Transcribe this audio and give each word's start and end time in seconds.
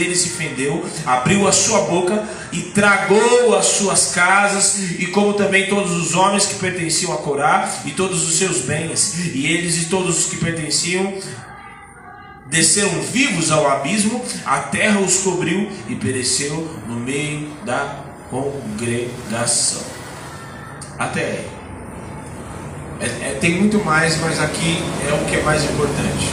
dele 0.00 0.16
se 0.16 0.30
fendeu, 0.30 0.84
abriu 1.04 1.46
a 1.46 1.52
sua 1.52 1.82
boca 1.82 2.26
e 2.50 2.62
tragou 2.62 3.54
as 3.54 3.66
suas 3.66 4.12
casas, 4.12 4.78
e 4.98 5.06
como 5.08 5.34
também 5.34 5.68
todos 5.68 5.92
os 5.92 6.14
homens 6.14 6.46
que 6.46 6.54
pertenciam 6.54 7.12
a 7.12 7.18
Corá, 7.18 7.70
e 7.84 7.90
todos 7.90 8.26
os 8.26 8.38
seus 8.38 8.62
bens, 8.62 9.18
e 9.34 9.46
eles 9.46 9.82
e 9.82 9.84
todos 9.86 10.18
os 10.18 10.26
que 10.26 10.36
pertenciam 10.38 11.14
desceram 12.46 13.00
vivos 13.02 13.52
ao 13.52 13.70
abismo, 13.70 14.24
a 14.44 14.58
terra 14.58 14.98
os 15.00 15.18
cobriu 15.18 15.70
e 15.88 15.94
pereceu 15.94 16.68
no 16.88 16.96
meio 16.96 17.48
da 17.64 18.04
congregação. 18.28 19.82
Até 20.98 21.24
aí. 21.24 21.48
É, 23.00 23.30
é, 23.30 23.38
tem 23.40 23.52
muito 23.60 23.82
mais, 23.84 24.18
mas 24.20 24.40
aqui 24.40 24.82
é 25.08 25.14
o 25.14 25.24
que 25.26 25.36
é 25.36 25.42
mais 25.42 25.62
importante. 25.62 26.28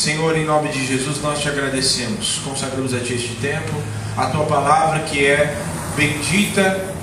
Senhor, 0.00 0.34
em 0.34 0.46
nome 0.46 0.70
de 0.70 0.86
Jesus, 0.86 1.20
nós 1.20 1.40
te 1.40 1.48
agradecemos. 1.50 2.40
Consagramos 2.42 2.94
a 2.94 3.00
Ti 3.00 3.12
este 3.12 3.34
tempo, 3.34 3.70
a 4.16 4.28
Tua 4.28 4.46
palavra 4.46 5.00
que 5.00 5.26
é 5.26 5.54
bendita 5.94 6.94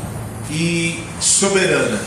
e 0.50 1.04
soberana. 1.20 2.00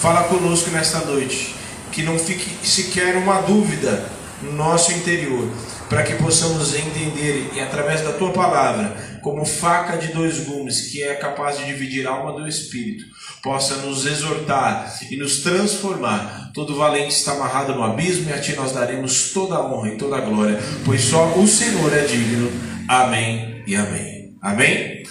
Fala 0.00 0.22
conosco 0.24 0.70
nesta 0.70 1.00
noite, 1.00 1.54
que 1.90 2.02
não 2.02 2.18
fique 2.18 2.66
sequer 2.66 3.14
uma 3.18 3.42
dúvida 3.42 4.06
no 4.40 4.52
nosso 4.52 4.92
interior, 4.92 5.46
para 5.90 6.02
que 6.02 6.14
possamos 6.14 6.74
entender 6.74 7.50
e 7.52 7.60
através 7.60 8.00
da 8.00 8.12
tua 8.12 8.30
palavra, 8.30 8.96
como 9.22 9.44
faca 9.46 9.96
de 9.96 10.08
dois 10.08 10.40
gumes, 10.40 10.90
que 10.90 11.02
é 11.02 11.14
capaz 11.14 11.58
de 11.58 11.66
dividir 11.66 12.06
a 12.06 12.10
alma 12.10 12.32
do 12.32 12.46
espírito, 12.46 13.04
possa 13.42 13.76
nos 13.76 14.04
exortar 14.04 14.92
e 15.10 15.16
nos 15.16 15.40
transformar. 15.40 16.50
Todo 16.52 16.76
valente 16.76 17.14
está 17.14 17.32
amarrado 17.32 17.74
no 17.74 17.82
abismo 17.82 18.28
e 18.28 18.32
a 18.32 18.40
ti 18.40 18.54
nós 18.54 18.72
daremos 18.72 19.32
toda 19.32 19.54
a 19.54 19.64
honra 19.64 19.90
e 19.90 19.96
toda 19.96 20.16
a 20.16 20.20
glória, 20.20 20.58
pois 20.84 21.00
só 21.02 21.38
o 21.38 21.46
Senhor 21.46 21.92
é 21.92 22.04
digno. 22.04 22.50
Amém 22.88 23.62
e 23.66 23.76
amém. 23.76 24.36
Amém? 24.42 25.04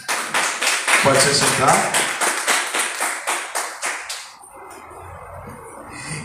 Pode 1.02 1.20
se 1.22 1.34
sentar. 1.34 1.94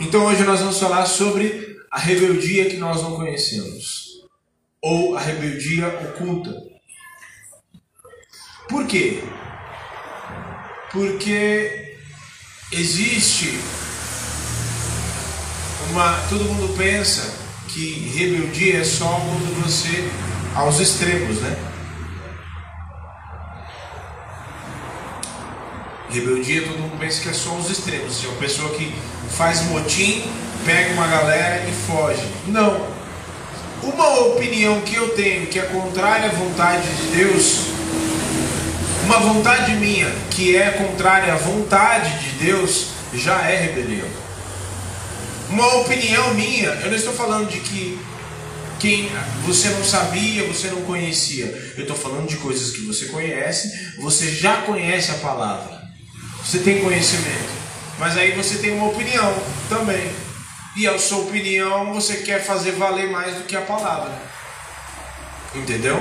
Então 0.01 0.25
hoje 0.27 0.43
nós 0.43 0.61
vamos 0.61 0.79
falar 0.79 1.07
sobre 1.07 1.77
a 1.91 1.99
rebeldia 1.99 2.67
que 2.67 2.77
nós 2.77 3.03
não 3.03 3.17
conhecemos 3.17 4.07
ou 4.83 5.17
a 5.17 5.21
rebeldia 5.21 5.89
oculta. 5.89 6.66
Por 8.69 8.87
quê? 8.87 9.23
Porque 10.93 11.97
existe 12.73 13.59
uma. 15.91 16.19
Todo 16.29 16.45
mundo 16.45 16.77
pensa 16.77 17.33
que 17.69 18.11
rebeldia 18.15 18.81
é 18.81 18.85
só 18.85 19.07
quando 19.07 19.63
você. 19.63 20.09
aos 20.55 20.81
extremos, 20.81 21.41
né? 21.41 21.57
Rebeldia 26.11 26.63
todo 26.63 26.79
mundo 26.79 26.99
pensa 26.99 27.21
que 27.21 27.29
é 27.29 27.33
só 27.33 27.55
os 27.57 27.71
extremos. 27.71 28.25
É 28.25 28.29
uma 28.29 28.39
pessoa 28.39 28.71
que 28.75 28.93
faz 29.31 29.63
motim, 29.63 30.25
pega 30.65 30.93
uma 30.95 31.07
galera 31.07 31.69
e 31.69 31.73
foge. 31.73 32.27
Não. 32.49 32.97
Uma 33.83 34.09
opinião 34.21 34.81
que 34.81 34.97
eu 34.97 35.11
tenho 35.11 35.47
que 35.47 35.59
é 35.59 35.63
contrária 35.63 36.31
à 36.31 36.33
vontade 36.33 36.89
de 36.97 37.17
Deus, 37.17 37.76
uma 39.07 39.21
vontade 39.21 39.73
minha 39.75 40.11
que 40.31 40.57
é 40.57 40.71
contrária 40.73 41.33
à 41.33 41.37
vontade 41.37 42.19
de 42.19 42.45
Deus, 42.45 42.89
já 43.15 43.41
é 43.49 43.57
rebelião. 43.67 44.09
Uma 45.49 45.77
opinião 45.77 46.35
minha, 46.35 46.71
eu 46.71 46.89
não 46.89 46.97
estou 46.97 47.15
falando 47.15 47.49
de 47.49 47.61
que 47.61 47.99
quem 48.81 49.09
você 49.45 49.69
não 49.69 49.85
sabia, 49.85 50.45
você 50.45 50.67
não 50.69 50.83
conhecia. 50.83 51.47
Eu 51.77 51.83
estou 51.83 51.97
falando 51.97 52.27
de 52.27 52.37
coisas 52.37 52.73
que 52.73 52.85
você 52.85 53.07
conhece, 53.07 53.95
você 53.99 54.29
já 54.29 54.63
conhece 54.63 55.13
a 55.13 55.15
palavra. 55.15 55.83
Você 56.45 56.59
tem 56.59 56.83
conhecimento. 56.83 57.57
Mas 57.99 58.17
aí 58.19 58.33
você 58.33 58.59
tem 58.59 58.73
uma 58.73 58.89
opinião 58.89 59.35
também 59.69 60.11
e 60.77 60.87
a 60.87 60.99
sua 60.99 61.21
opinião 61.21 61.95
você 61.95 62.17
quer 62.19 62.45
fazer 62.45 62.73
valer 62.73 63.09
mais 63.09 63.37
do 63.37 63.45
que 63.45 63.57
a 63.57 63.63
palavra. 63.63 64.13
Entendeu? 65.55 65.97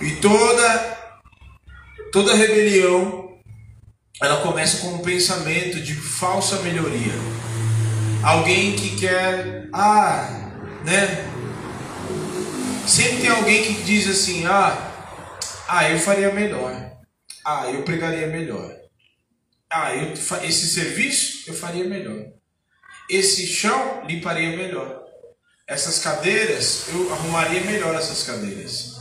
E 0.00 0.12
toda 0.12 0.95
toda 2.12 2.34
rebelião 2.34 3.38
ela 4.22 4.40
começa 4.40 4.78
com 4.78 4.94
um 4.94 4.98
pensamento 4.98 5.80
de 5.80 5.94
falsa 5.94 6.62
melhoria. 6.62 7.12
Alguém 8.22 8.74
que 8.74 8.96
quer, 8.96 9.68
ah, 9.72 10.50
né? 10.84 11.30
Sempre 12.86 13.18
tem 13.18 13.30
alguém 13.30 13.62
que 13.62 13.82
diz 13.82 14.08
assim: 14.08 14.46
"Ah, 14.46 14.92
ah, 15.68 15.90
eu 15.90 15.98
faria 15.98 16.32
melhor. 16.32 16.92
Ah, 17.44 17.70
eu 17.70 17.82
pregaria 17.82 18.26
melhor. 18.26 18.72
Ah, 19.70 19.94
eu, 19.94 20.12
esse 20.44 20.68
serviço 20.68 21.44
eu 21.48 21.54
faria 21.54 21.84
melhor 21.84 22.36
esse 23.08 23.46
chão 23.46 24.04
limparia 24.06 24.56
melhor. 24.56 25.04
Essas 25.66 25.98
cadeiras, 25.98 26.86
eu 26.88 27.12
arrumaria 27.12 27.60
melhor 27.62 27.94
essas 27.94 28.22
cadeiras. 28.22 28.95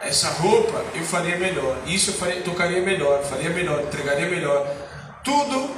Essa 0.00 0.30
roupa 0.30 0.82
eu 0.94 1.04
faria 1.04 1.36
melhor. 1.36 1.76
Isso 1.86 2.10
eu 2.10 2.14
faria, 2.14 2.40
tocaria 2.40 2.80
melhor, 2.80 3.22
faria 3.22 3.50
melhor, 3.50 3.82
entregaria 3.82 4.28
melhor. 4.28 4.66
Tudo 5.22 5.70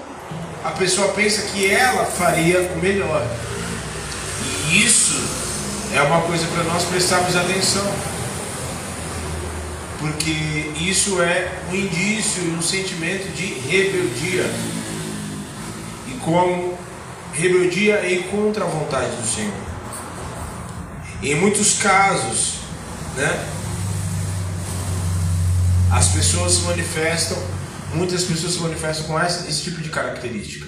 a 0.65 0.71
pessoa 0.71 1.09
pensa 1.09 1.43
que 1.43 1.69
ela 1.69 2.05
faria 2.05 2.61
melhor. 2.81 3.27
E 4.69 4.85
isso 4.85 5.21
é 5.93 6.01
uma 6.03 6.23
coisa 6.23 6.47
para 6.47 6.63
nós 6.65 6.85
prestarmos 6.85 7.35
atenção. 7.35 7.93
Porque 9.99 10.71
isso 10.81 11.21
é 11.21 11.53
um 11.71 11.75
indício 11.75 12.45
um 12.45 12.63
sentimento 12.63 13.29
de 13.35 13.47
rebeldia. 13.47 14.49
E 16.07 16.13
como 16.25 16.79
rebeldia 17.33 17.95
é 17.95 18.23
contra 18.31 18.65
a 18.65 18.69
vontade 18.69 19.11
do 19.17 19.27
Senhor. 19.27 19.53
Em 21.23 21.35
muitos 21.35 21.75
casos, 21.75 22.55
né, 23.17 23.47
as 25.93 26.09
pessoas 26.09 26.53
se 26.53 26.63
manifestam, 26.63 27.37
muitas 27.93 28.25
pessoas 28.25 28.55
se 28.55 28.61
manifestam 28.61 29.07
com 29.07 29.21
essa, 29.21 29.47
esse 29.47 29.63
tipo 29.63 29.83
de 29.83 29.91
característica. 29.91 30.67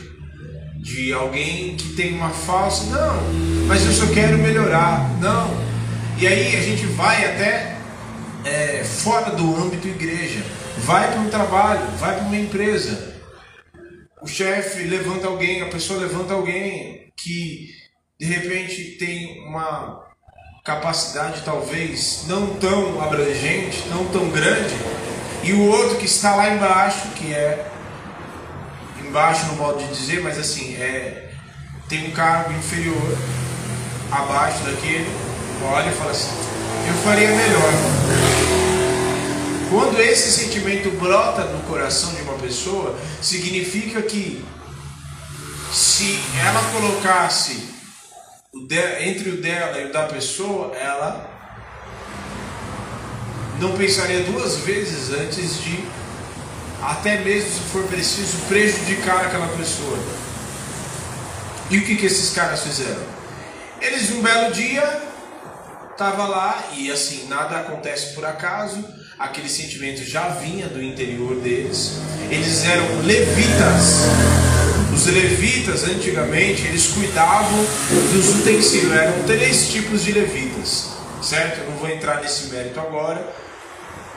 De 0.77 1.15
alguém 1.15 1.77
que 1.77 1.95
tem 1.95 2.15
uma 2.15 2.29
falsa, 2.29 2.85
não, 2.85 3.23
mas 3.67 3.87
eu 3.87 3.93
só 3.93 4.07
quero 4.13 4.37
melhorar, 4.37 5.11
não. 5.19 5.51
E 6.19 6.27
aí 6.27 6.55
a 6.55 6.61
gente 6.61 6.85
vai 6.89 7.25
até 7.25 7.79
é, 8.45 8.85
fora 8.85 9.31
do 9.31 9.57
âmbito 9.57 9.89
igreja, 9.89 10.45
vai 10.81 11.11
para 11.11 11.21
um 11.21 11.31
trabalho, 11.31 11.87
vai 11.99 12.17
para 12.17 12.25
uma 12.25 12.37
empresa, 12.37 13.15
o 14.21 14.27
chefe 14.27 14.85
levanta 14.85 15.27
alguém, 15.27 15.63
a 15.63 15.69
pessoa 15.69 16.01
levanta 16.01 16.35
alguém 16.35 17.11
que 17.17 17.71
de 18.21 18.27
repente 18.27 18.97
tem 18.99 19.43
uma 19.49 20.05
capacidade 20.65 21.43
talvez 21.45 22.25
não 22.27 22.55
tão 22.57 23.03
abrangente, 23.03 23.87
não 23.89 24.07
tão 24.07 24.29
grande, 24.31 24.75
e 25.45 25.53
o 25.53 25.69
outro 25.71 25.99
que 25.99 26.07
está 26.07 26.35
lá 26.35 26.49
embaixo, 26.51 27.09
que 27.17 27.33
é 27.33 27.71
embaixo 29.01 29.47
no 29.47 29.57
modo 29.57 29.79
de 29.79 29.89
dizer, 29.89 30.23
mas 30.23 30.39
assim, 30.39 30.75
é 30.77 31.31
tem 31.89 32.09
um 32.09 32.13
cargo 32.13 32.51
inferior 32.53 33.19
abaixo 34.11 34.65
daquele, 34.65 35.07
olha 35.63 35.91
e 35.91 35.95
fala 35.95 36.11
assim, 36.13 36.31
eu 36.89 36.95
faria 37.05 37.29
melhor. 37.29 37.73
Quando 39.71 40.01
esse 40.01 40.31
sentimento 40.31 40.91
brota 40.99 41.45
no 41.45 41.61
coração 41.65 42.15
de 42.15 42.23
uma 42.23 42.39
pessoa, 42.39 42.99
significa 43.21 44.01
que 44.01 44.43
se 45.71 46.19
ela 46.41 46.63
colocasse 46.73 47.75
entre 49.01 49.31
o 49.31 49.43
dela 49.43 49.79
e 49.79 49.87
o 49.87 49.93
da 49.93 50.05
pessoa, 50.05 50.75
ela 50.77 51.34
não 53.61 53.77
pensaria 53.77 54.23
duas 54.25 54.59
vezes 54.59 55.13
antes 55.13 55.61
de, 55.63 55.85
até 56.83 57.19
mesmo 57.19 57.51
se 57.51 57.61
for 57.73 57.85
preciso, 57.85 58.37
prejudicar 58.49 59.25
aquela 59.25 59.49
pessoa. 59.49 59.99
E 61.71 61.79
o 61.79 61.85
que, 61.85 61.97
que 61.97 62.07
esses 62.07 62.35
caras 62.35 62.63
fizeram? 62.63 63.03
Eles, 63.81 64.11
um 64.11 64.23
belo 64.23 64.53
dia, 64.53 65.03
estavam 65.91 66.29
lá 66.29 66.71
e 66.73 66.91
assim, 66.91 67.27
nada 67.29 67.61
acontece 67.61 68.15
por 68.15 68.25
acaso 68.25 68.85
aquele 69.19 69.49
sentimento 69.49 70.03
já 70.05 70.29
vinha 70.29 70.67
do 70.67 70.83
interior 70.83 71.37
deles. 71.37 71.99
Eles 72.31 72.65
eram 72.65 73.03
levitas. 73.03 74.03
Os 74.93 75.07
levitas, 75.07 75.85
antigamente, 75.85 76.67
eles 76.67 76.87
cuidavam 76.89 77.67
dos 78.13 78.41
utensílios. 78.41 78.93
Eram 78.93 79.23
três 79.25 79.69
tipos 79.69 80.05
de 80.05 80.13
levitas, 80.13 80.91
certo? 81.25 81.61
Eu 81.61 81.71
não 81.71 81.77
vou 81.77 81.89
entrar 81.89 82.21
nesse 82.21 82.49
mérito 82.49 82.79
agora, 82.79 83.27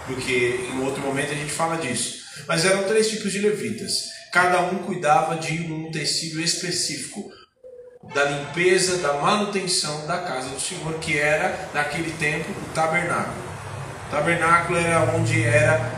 porque 0.05 0.67
em 0.71 0.83
outro 0.83 1.01
momento 1.01 1.31
a 1.31 1.35
gente 1.35 1.51
fala 1.51 1.77
disso. 1.77 2.25
Mas 2.47 2.65
eram 2.65 2.83
três 2.83 3.09
tipos 3.09 3.31
de 3.31 3.39
levitas. 3.39 4.09
Cada 4.31 4.61
um 4.61 4.79
cuidava 4.79 5.35
de 5.35 5.61
um 5.71 5.87
utensílio 5.87 6.41
específico. 6.41 7.31
da 8.13 8.23
limpeza, 8.23 8.99
da 8.99 9.13
manutenção 9.15 10.07
da 10.07 10.19
casa 10.19 10.47
do 10.49 10.61
Senhor, 10.61 10.93
que 10.99 11.17
era 11.19 11.69
naquele 11.73 12.11
tempo 12.11 12.49
o 12.51 12.73
tabernáculo. 12.73 13.35
O 14.07 14.11
tabernáculo 14.11 14.79
era 14.79 15.01
onde 15.13 15.43
era 15.43 15.91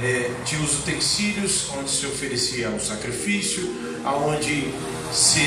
é, 0.00 0.30
tinha 0.46 0.62
os 0.62 0.78
utensílios, 0.78 1.68
onde 1.76 1.90
se 1.90 2.06
oferecia 2.06 2.70
o 2.70 2.80
sacrifício, 2.80 4.00
aonde 4.02 4.72
se 5.12 5.40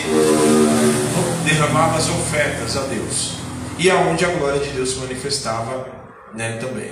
derramava 1.44 1.98
as 1.98 2.07
ofertas 2.07 2.78
a 2.78 2.81
Deus 2.81 3.44
e 3.77 3.89
aonde 3.89 4.25
a 4.25 4.30
glória 4.30 4.60
de 4.60 4.69
Deus 4.69 4.92
se 4.92 4.95
manifestava 4.98 5.88
né, 6.33 6.57
também. 6.57 6.92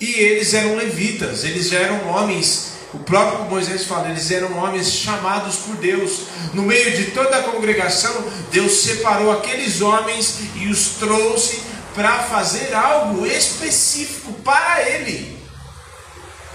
E 0.00 0.12
eles 0.12 0.52
eram 0.54 0.76
levitas, 0.76 1.44
eles 1.44 1.72
eram 1.72 2.08
homens 2.08 2.76
o 2.96 2.98
próprio 3.00 3.44
Moisés 3.50 3.84
fala, 3.84 4.08
eles 4.08 4.30
eram 4.30 4.56
homens 4.56 4.90
chamados 4.90 5.56
por 5.56 5.76
Deus. 5.76 6.20
No 6.54 6.62
meio 6.62 6.96
de 6.96 7.10
toda 7.10 7.36
a 7.36 7.42
congregação, 7.42 8.14
Deus 8.50 8.72
separou 8.72 9.30
aqueles 9.32 9.82
homens 9.82 10.38
e 10.54 10.68
os 10.68 10.90
trouxe 10.98 11.60
para 11.94 12.20
fazer 12.20 12.74
algo 12.74 13.26
específico 13.26 14.32
para 14.42 14.88
ele. 14.88 15.36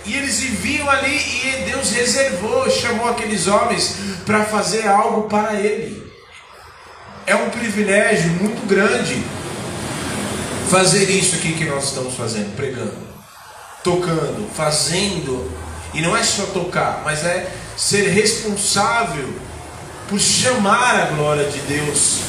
E 0.03 0.15
eles 0.15 0.39
viviam 0.39 0.89
ali 0.89 1.15
e 1.15 1.69
Deus 1.69 1.91
reservou, 1.91 2.69
chamou 2.71 3.09
aqueles 3.09 3.45
homens 3.47 3.95
para 4.25 4.43
fazer 4.45 4.87
algo 4.87 5.29
para 5.29 5.53
ele. 5.59 6.10
É 7.31 7.35
um 7.35 7.49
privilégio 7.49 8.29
muito 8.31 8.67
grande 8.67 9.23
fazer 10.69 11.09
isso 11.09 11.37
aqui 11.37 11.53
que 11.53 11.63
nós 11.63 11.85
estamos 11.85 12.13
fazendo, 12.13 12.53
pregando, 12.57 13.07
tocando, 13.81 14.53
fazendo 14.53 15.49
e 15.93 16.01
não 16.01 16.17
é 16.17 16.23
só 16.23 16.47
tocar, 16.47 17.03
mas 17.05 17.23
é 17.23 17.49
ser 17.77 18.09
responsável 18.09 19.33
por 20.09 20.19
chamar 20.19 21.03
a 21.03 21.05
glória 21.05 21.49
de 21.49 21.59
Deus. 21.59 22.19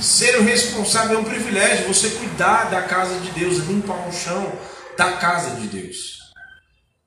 Ser 0.00 0.38
o 0.38 0.44
responsável 0.44 1.18
é 1.18 1.20
um 1.20 1.24
privilégio, 1.24 1.88
você 1.88 2.08
cuidar 2.08 2.70
da 2.70 2.80
casa 2.80 3.20
de 3.20 3.32
Deus, 3.32 3.58
limpar 3.66 4.08
o 4.08 4.12
chão 4.14 4.50
da 4.96 5.12
casa 5.18 5.56
de 5.56 5.66
Deus. 5.66 6.20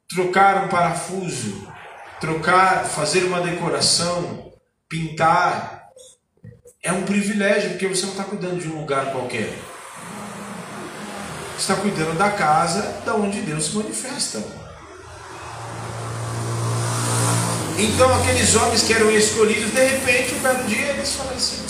Trocar 0.07 0.65
um 0.65 0.67
parafuso, 0.67 1.67
trocar, 2.21 2.85
fazer 2.85 3.23
uma 3.23 3.41
decoração, 3.41 4.46
pintar. 4.87 5.87
É 6.81 6.91
um 6.91 7.03
privilégio, 7.03 7.71
porque 7.71 7.87
você 7.87 8.05
não 8.05 8.13
está 8.13 8.23
cuidando 8.23 8.61
de 8.61 8.67
um 8.67 8.79
lugar 8.79 9.11
qualquer 9.11 9.53
está 11.57 11.75
cuidando 11.75 12.17
da 12.17 12.29
casa 12.29 13.01
da 13.05 13.15
onde 13.15 13.41
Deus 13.41 13.65
se 13.65 13.75
manifesta. 13.75 14.43
Então 17.79 18.13
aqueles 18.21 18.55
homens 18.55 18.83
que 18.83 18.93
eram 18.93 19.11
escolhidos, 19.11 19.71
de 19.71 19.83
repente, 19.83 20.35
um 20.35 20.39
belo 20.39 20.63
dia, 20.63 20.87
eles 20.87 21.13
falam 21.13 21.33
assim: 21.33 21.63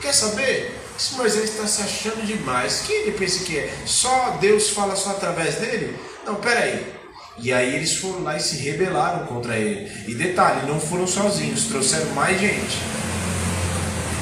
quer 0.00 0.12
saber? 0.12 0.78
Esse 0.98 1.14
Moisés 1.14 1.50
está 1.50 1.66
se 1.66 1.82
achando 1.82 2.24
demais. 2.26 2.82
Quem 2.86 3.02
ele 3.02 3.12
pensa 3.12 3.44
que 3.44 3.58
é? 3.58 3.72
Só 3.86 4.36
Deus 4.40 4.70
fala 4.70 4.94
só 4.94 5.10
através 5.10 5.56
dele? 5.56 5.98
Não, 6.24 6.36
peraí. 6.36 7.01
E 7.38 7.52
aí 7.52 7.74
eles 7.74 7.96
foram 7.96 8.22
lá 8.22 8.36
e 8.36 8.40
se 8.40 8.56
rebelaram 8.56 9.26
contra 9.26 9.56
ele. 9.56 9.90
E 10.06 10.14
detalhe, 10.14 10.66
não 10.66 10.78
foram 10.78 11.06
sozinhos, 11.06 11.64
trouxeram 11.64 12.10
mais 12.10 12.40
gente. 12.40 12.78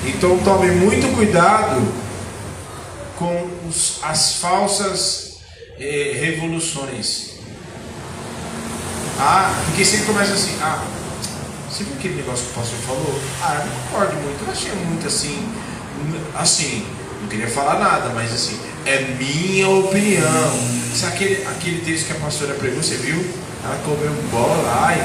Então 0.06 0.38
tome 0.38 0.70
muito 0.70 1.14
cuidado 1.14 1.82
com 3.18 3.48
os, 3.68 3.98
as 4.02 4.36
falsas 4.36 5.38
eh, 5.78 6.16
revoluções. 6.18 7.30
Ah, 9.18 9.52
porque 9.66 9.84
sempre 9.84 10.06
começa 10.06 10.32
assim, 10.32 10.56
ah, 10.62 10.82
você 11.68 11.84
viu 11.84 11.94
aquele 11.94 12.14
negócio 12.14 12.46
que 12.46 12.52
o 12.52 12.54
pastor 12.54 12.78
falou? 12.78 13.20
Ah, 13.42 13.60
eu 13.60 13.66
não 13.66 13.82
concordo 13.82 14.14
muito, 14.16 14.44
eu 14.44 14.50
achei 14.50 14.72
muito 14.72 15.06
assim, 15.06 15.46
assim, 16.34 16.86
não 17.20 17.28
queria 17.28 17.48
falar 17.48 17.78
nada, 17.78 18.08
mas 18.14 18.32
assim, 18.32 18.58
é 18.90 19.00
minha 19.16 19.68
opinião. 19.68 20.50
Se 20.92 21.06
aquele, 21.06 21.46
aquele 21.46 21.80
texto 21.82 22.06
que 22.06 22.12
a 22.12 22.16
pastora 22.16 22.54
pregou, 22.54 22.82
você 22.82 22.96
viu? 22.96 23.24
Ela 23.64 23.78
comeu 23.84 24.12
bola, 24.30 24.84
ai, 24.84 24.96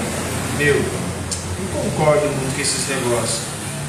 meu, 0.58 0.76
não 0.76 1.84
concordo 1.84 2.28
muito 2.28 2.56
com 2.56 2.62
esses 2.62 2.88
negócios. 2.90 3.42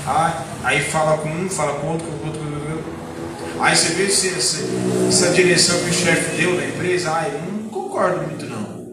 Ah, 0.07 0.45
aí 0.63 0.83
fala 0.83 1.19
com 1.19 1.29
um, 1.29 1.49
fala 1.49 1.81
com 1.81 1.87
outro, 1.89 2.07
com 2.07 2.27
outro, 2.27 2.41
com 2.41 2.73
outro, 2.73 3.61
Aí 3.61 3.75
você 3.75 3.95
vê 3.95 4.11
se, 4.11 4.29
essa, 4.29 4.59
essa 5.09 5.31
direção 5.33 5.79
que 5.81 5.91
o 5.91 5.95
chefe 5.95 6.37
deu 6.37 6.55
na 6.55 6.67
empresa, 6.67 7.13
ai, 7.13 7.33
eu 7.33 7.53
não 7.53 7.69
concordo 7.71 8.27
muito 8.27 8.45
não. 8.47 8.87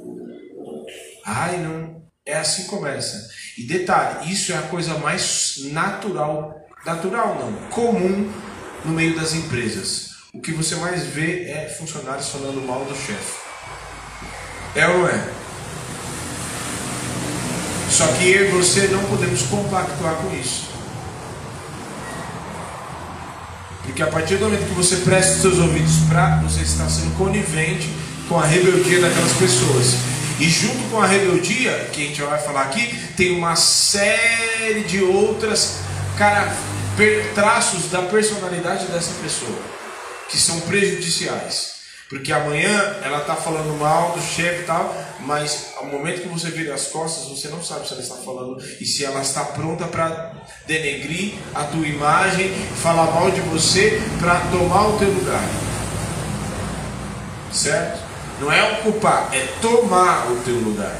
Ai, 1.25 1.57
não. 1.57 2.01
É 2.25 2.37
assim 2.37 2.63
que 2.63 2.69
começa. 2.69 3.29
E 3.57 3.63
detalhe, 3.63 4.31
isso 4.31 4.53
é 4.53 4.57
a 4.57 4.61
coisa 4.61 4.97
mais 4.99 5.57
natural, 5.73 6.65
natural 6.85 7.35
não, 7.35 7.69
comum 7.69 8.31
no 8.85 8.93
meio 8.93 9.15
das 9.15 9.33
empresas. 9.33 10.12
O 10.35 10.41
que 10.41 10.51
você 10.51 10.75
mais 10.77 11.05
vê 11.05 11.43
é 11.43 11.71
funcionários 11.77 12.29
falando 12.29 12.65
mal 12.65 12.83
do 12.85 12.95
chefe. 12.95 13.39
É 14.75 14.87
ou 14.87 14.97
não 14.97 15.07
é? 15.07 15.29
Só 17.87 18.07
que 18.07 18.31
eu 18.31 18.47
e 18.47 18.51
você 18.51 18.87
não 18.87 19.03
podemos 19.03 19.43
compactuar 19.43 20.15
com 20.15 20.35
isso. 20.35 20.69
Porque 23.83 24.01
a 24.01 24.07
partir 24.07 24.37
do 24.37 24.45
momento 24.45 24.67
que 24.67 24.73
você 24.73 24.95
presta 24.97 25.35
os 25.35 25.41
seus 25.41 25.59
ouvidos 25.59 25.97
para, 26.09 26.37
você 26.37 26.61
está 26.61 26.89
sendo 26.89 27.15
conivente 27.15 27.87
com 28.27 28.39
a 28.39 28.43
rebeldia 28.43 29.01
daquelas 29.01 29.33
pessoas. 29.33 29.97
E 30.39 30.49
junto 30.49 30.89
com 30.89 30.99
a 30.99 31.05
rebeldia, 31.05 31.89
que 31.93 32.05
a 32.05 32.07
gente 32.07 32.21
vai 32.23 32.39
falar 32.39 32.63
aqui, 32.63 32.91
tem 33.15 33.37
uma 33.37 33.55
série 33.55 34.83
de 34.83 34.99
outras 35.03 35.81
cara, 36.17 36.51
traços 37.35 37.91
da 37.91 38.01
personalidade 38.01 38.87
dessa 38.87 39.11
pessoa 39.21 39.82
que 40.29 40.37
são 40.37 40.59
prejudiciais. 40.61 41.73
Porque 42.09 42.31
amanhã 42.31 42.97
ela 43.01 43.21
está 43.21 43.35
falando 43.35 43.75
mal 43.79 44.11
do 44.11 44.21
chefe 44.21 44.61
e 44.61 44.65
tal, 44.65 44.95
mas 45.21 45.73
ao 45.77 45.87
momento 45.87 46.21
que 46.21 46.27
você 46.27 46.51
vira 46.51 46.75
as 46.75 46.87
costas, 46.87 47.27
você 47.27 47.47
não 47.47 47.63
sabe 47.63 47.87
se 47.87 47.93
ela 47.93 48.03
está 48.03 48.15
falando 48.17 48.63
e 48.79 48.85
se 48.85 49.03
ela 49.03 49.21
está 49.21 49.43
pronta 49.45 49.87
para 49.87 50.33
denegrir 50.67 51.33
a 51.55 51.63
tua 51.63 51.87
imagem, 51.87 52.53
falar 52.81 53.05
mal 53.05 53.31
de 53.31 53.41
você 53.41 53.99
para 54.19 54.39
tomar 54.51 54.89
o 54.89 54.99
teu 54.99 55.09
lugar. 55.09 55.43
Certo? 57.51 57.99
Não 58.39 58.51
é 58.51 58.73
ocupar, 58.73 59.33
é 59.33 59.47
tomar 59.59 60.31
o 60.31 60.35
teu 60.43 60.55
lugar. 60.55 60.95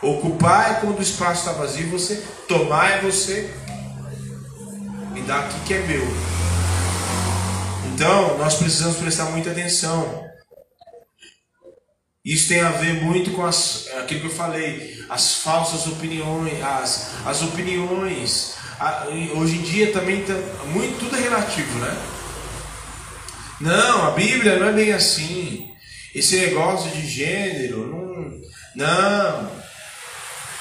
Ocupar 0.00 0.70
é 0.70 0.74
quando 0.74 1.00
o 1.00 1.02
espaço 1.02 1.40
está 1.40 1.52
vazio, 1.52 1.90
você 1.90 2.22
tomar 2.46 2.98
é 2.98 3.00
você 3.00 3.52
me 5.12 5.22
dá 5.22 5.40
aqui 5.40 5.58
que 5.66 5.74
é 5.74 5.80
meu. 5.80 6.37
Então, 7.98 8.38
nós 8.38 8.54
precisamos 8.54 8.96
prestar 8.98 9.24
muita 9.24 9.50
atenção. 9.50 10.24
Isso 12.24 12.46
tem 12.46 12.60
a 12.60 12.70
ver 12.70 13.02
muito 13.02 13.32
com 13.32 13.44
as, 13.44 13.88
aquilo 13.98 14.20
que 14.20 14.26
eu 14.26 14.30
falei, 14.30 15.04
as 15.10 15.34
falsas 15.34 15.84
opiniões, 15.88 16.62
as, 16.62 17.26
as 17.26 17.42
opiniões. 17.42 18.54
A, 18.78 19.08
hoje 19.34 19.56
em 19.56 19.62
dia 19.62 19.92
também 19.92 20.22
tá, 20.22 20.32
muito 20.66 20.96
tudo 21.00 21.16
é 21.16 21.20
relativo, 21.22 21.76
né? 21.80 21.96
Não, 23.60 24.06
a 24.06 24.10
Bíblia 24.12 24.60
não 24.60 24.68
é 24.68 24.72
bem 24.72 24.92
assim. 24.92 25.68
Esse 26.14 26.36
negócio 26.36 26.92
de 26.92 27.04
gênero, 27.04 27.84
não, 28.76 28.86
não. 28.86 29.50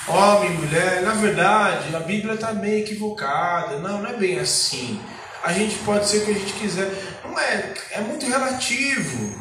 Homem, 0.07 0.53
mulher, 0.53 1.03
na 1.03 1.13
verdade, 1.13 1.95
a 1.95 1.99
Bíblia 1.99 2.33
está 2.33 2.51
meio 2.51 2.79
equivocada. 2.79 3.77
Não, 3.77 4.01
não 4.01 4.09
é 4.09 4.17
bem 4.17 4.39
assim. 4.39 4.99
A 5.47 5.53
gente 5.53 5.77
pode 5.85 6.09
ser 6.09 6.17
o 6.17 6.25
que 6.25 6.31
a 6.31 6.33
gente 6.33 6.51
quiser. 6.51 6.91
Não 7.23 7.39
é, 7.39 7.73
é 7.91 8.01
muito 8.01 8.25
relativo. 8.25 9.33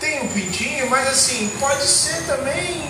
Tem 0.00 0.24
um 0.24 0.26
pintinho, 0.26 0.90
mas 0.90 1.06
assim, 1.06 1.48
pode 1.60 1.84
ser 1.84 2.20
também 2.26 2.82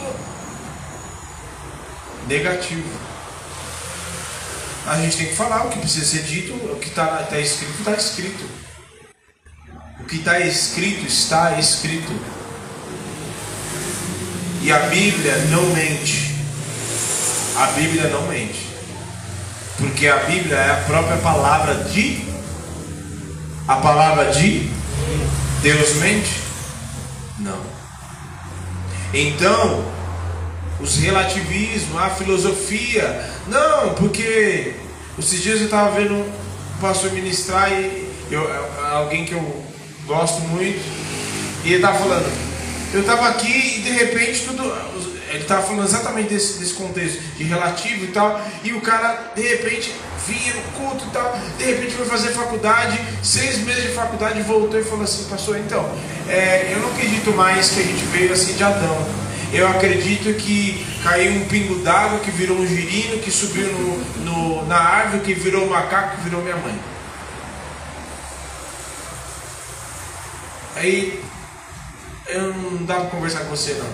negativo. 2.27 2.89
A 4.87 4.97
gente 5.03 5.19
tem 5.19 5.27
que 5.27 5.37
falar 5.37 5.67
o 5.67 5.69
que 5.69 5.81
precisa 5.81 6.07
ser 6.07 6.23
dito, 6.23 6.55
o 6.55 6.79
que 6.81 6.89
está 6.89 7.25
tá 7.25 7.39
escrito, 7.39 7.75
está 7.79 7.93
escrito. 7.93 8.45
O 10.01 10.05
que 10.05 10.17
está 10.17 10.41
escrito, 10.41 11.07
está 11.07 11.59
escrito. 11.59 12.13
E 14.63 14.73
a 14.73 14.79
Bíblia 14.79 15.37
não 15.51 15.75
mente. 15.75 16.35
A 17.55 17.67
Bíblia 17.73 18.09
não 18.09 18.27
mente. 18.27 18.67
Porque 19.77 20.09
a 20.09 20.17
Bíblia 20.25 20.57
é 20.57 20.71
a 20.71 20.85
própria 20.87 21.19
palavra 21.19 21.85
de 21.85 22.35
a 23.69 23.77
palavra 23.77 24.31
de 24.31 24.71
Deus 25.63 25.95
mente? 25.97 26.41
Não. 27.39 27.61
Então, 29.13 29.85
os 30.81 30.97
relativismos, 30.99 32.01
a 32.01 32.11
filosofia, 32.11 33.31
não, 33.49 33.95
porque 33.95 34.75
esses 35.19 35.43
dias 35.43 35.59
eu 35.59 35.65
estava 35.65 35.99
vendo 35.99 36.15
um 36.15 36.33
pastor 36.81 37.11
ministrar 37.13 37.73
e 37.73 38.07
eu, 38.31 38.47
alguém 38.93 39.25
que 39.25 39.33
eu 39.33 39.65
gosto 40.07 40.41
muito, 40.43 40.79
e 41.65 41.69
ele 41.69 41.77
estava 41.77 41.99
falando, 41.99 42.31
eu 42.93 43.01
estava 43.01 43.29
aqui 43.29 43.79
e 43.79 43.81
de 43.81 43.91
repente 43.91 44.45
tudo, 44.47 44.63
ele 45.31 45.43
estava 45.43 45.63
falando 45.63 45.87
exatamente 45.87 46.29
desse, 46.29 46.59
desse 46.59 46.75
contexto 46.75 47.21
de 47.37 47.45
relativo 47.45 48.05
e 48.05 48.09
tal, 48.09 48.41
e 48.63 48.73
o 48.73 48.81
cara 48.81 49.33
de 49.35 49.43
repente 49.43 49.93
vinha 50.27 50.55
no 50.55 50.63
culto 50.73 51.05
e 51.07 51.11
tal, 51.11 51.39
de 51.57 51.65
repente 51.65 51.95
foi 51.95 52.07
fazer 52.07 52.31
faculdade, 52.31 52.99
seis 53.23 53.59
meses 53.59 53.85
de 53.85 53.89
faculdade, 53.91 54.43
voltou 54.43 54.79
e 54.79 54.85
falou 54.85 55.05
assim, 55.05 55.25
pastor, 55.25 55.59
então, 55.59 55.89
é, 56.29 56.73
eu 56.73 56.81
não 56.81 56.91
acredito 56.91 57.31
mais 57.33 57.71
que 57.71 57.81
a 57.81 57.83
gente 57.83 58.05
veio 58.07 58.33
assim 58.33 58.55
de 58.55 58.65
Adão. 58.65 59.27
Eu 59.53 59.69
acredito 59.69 60.35
que 60.35 60.85
caiu 61.03 61.33
um 61.33 61.45
pingo 61.47 61.77
d'água 61.77 62.19
que 62.19 62.31
virou 62.33 62.59
um 62.59 62.67
girino, 62.67 63.19
que 63.19 63.31
subiu 63.31 63.73
no, 63.73 64.25
no, 64.25 64.67
na 64.67 64.77
árvore, 64.77 65.23
que 65.23 65.35
virou 65.35 65.65
um 65.65 65.71
macaco, 65.71 66.17
que 66.17 66.23
virou 66.23 66.43
minha 66.43 66.57
mãe. 66.57 66.79
Aí 70.75 71.23
eu 72.27 72.53
não 72.53 72.85
dá 72.85 72.97
para 72.97 73.11
conversar 73.11 73.41
com 73.41 73.51
você 73.51 73.75
não. 73.75 73.87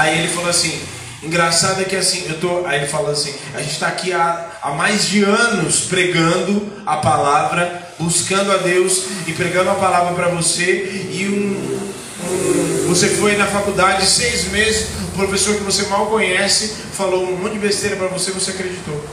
Aí 0.00 0.18
ele 0.18 0.28
falou 0.28 0.50
assim, 0.50 0.82
engraçado 1.22 1.80
é 1.80 1.84
que 1.84 1.96
assim, 1.96 2.26
eu 2.28 2.38
tô. 2.38 2.66
Aí 2.66 2.82
ele 2.82 3.10
assim, 3.10 3.34
a 3.54 3.60
gente 3.60 3.72
está 3.72 3.88
aqui 3.88 4.12
há, 4.12 4.50
há 4.62 4.70
mais 4.72 5.06
de 5.06 5.24
anos 5.24 5.80
pregando 5.80 6.70
a 6.84 6.98
palavra, 6.98 7.94
buscando 7.98 8.52
a 8.52 8.58
Deus 8.58 9.04
e 9.26 9.32
pregando 9.32 9.70
a 9.70 9.74
palavra 9.74 10.14
para 10.14 10.28
você, 10.28 11.08
e 11.10 11.26
um, 11.28 12.26
um, 12.26 12.86
você 12.88 13.08
foi 13.08 13.36
na 13.36 13.46
faculdade 13.46 14.06
seis 14.06 14.50
meses, 14.50 14.88
o 15.08 15.16
professor 15.16 15.56
que 15.56 15.62
você 15.62 15.86
mal 15.86 16.06
conhece 16.06 16.76
falou 16.92 17.24
um 17.24 17.36
monte 17.36 17.54
de 17.54 17.58
besteira 17.60 17.96
para 17.96 18.08
você, 18.08 18.30
você 18.30 18.50
acreditou. 18.50 19.04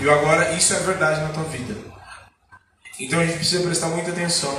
E 0.00 0.08
agora 0.08 0.52
isso 0.54 0.72
é 0.72 0.78
verdade 0.78 1.20
na 1.20 1.28
tua 1.28 1.44
vida. 1.44 1.76
Então 2.98 3.20
a 3.20 3.24
gente 3.24 3.36
precisa 3.36 3.62
prestar 3.62 3.88
muita 3.88 4.10
atenção. 4.10 4.56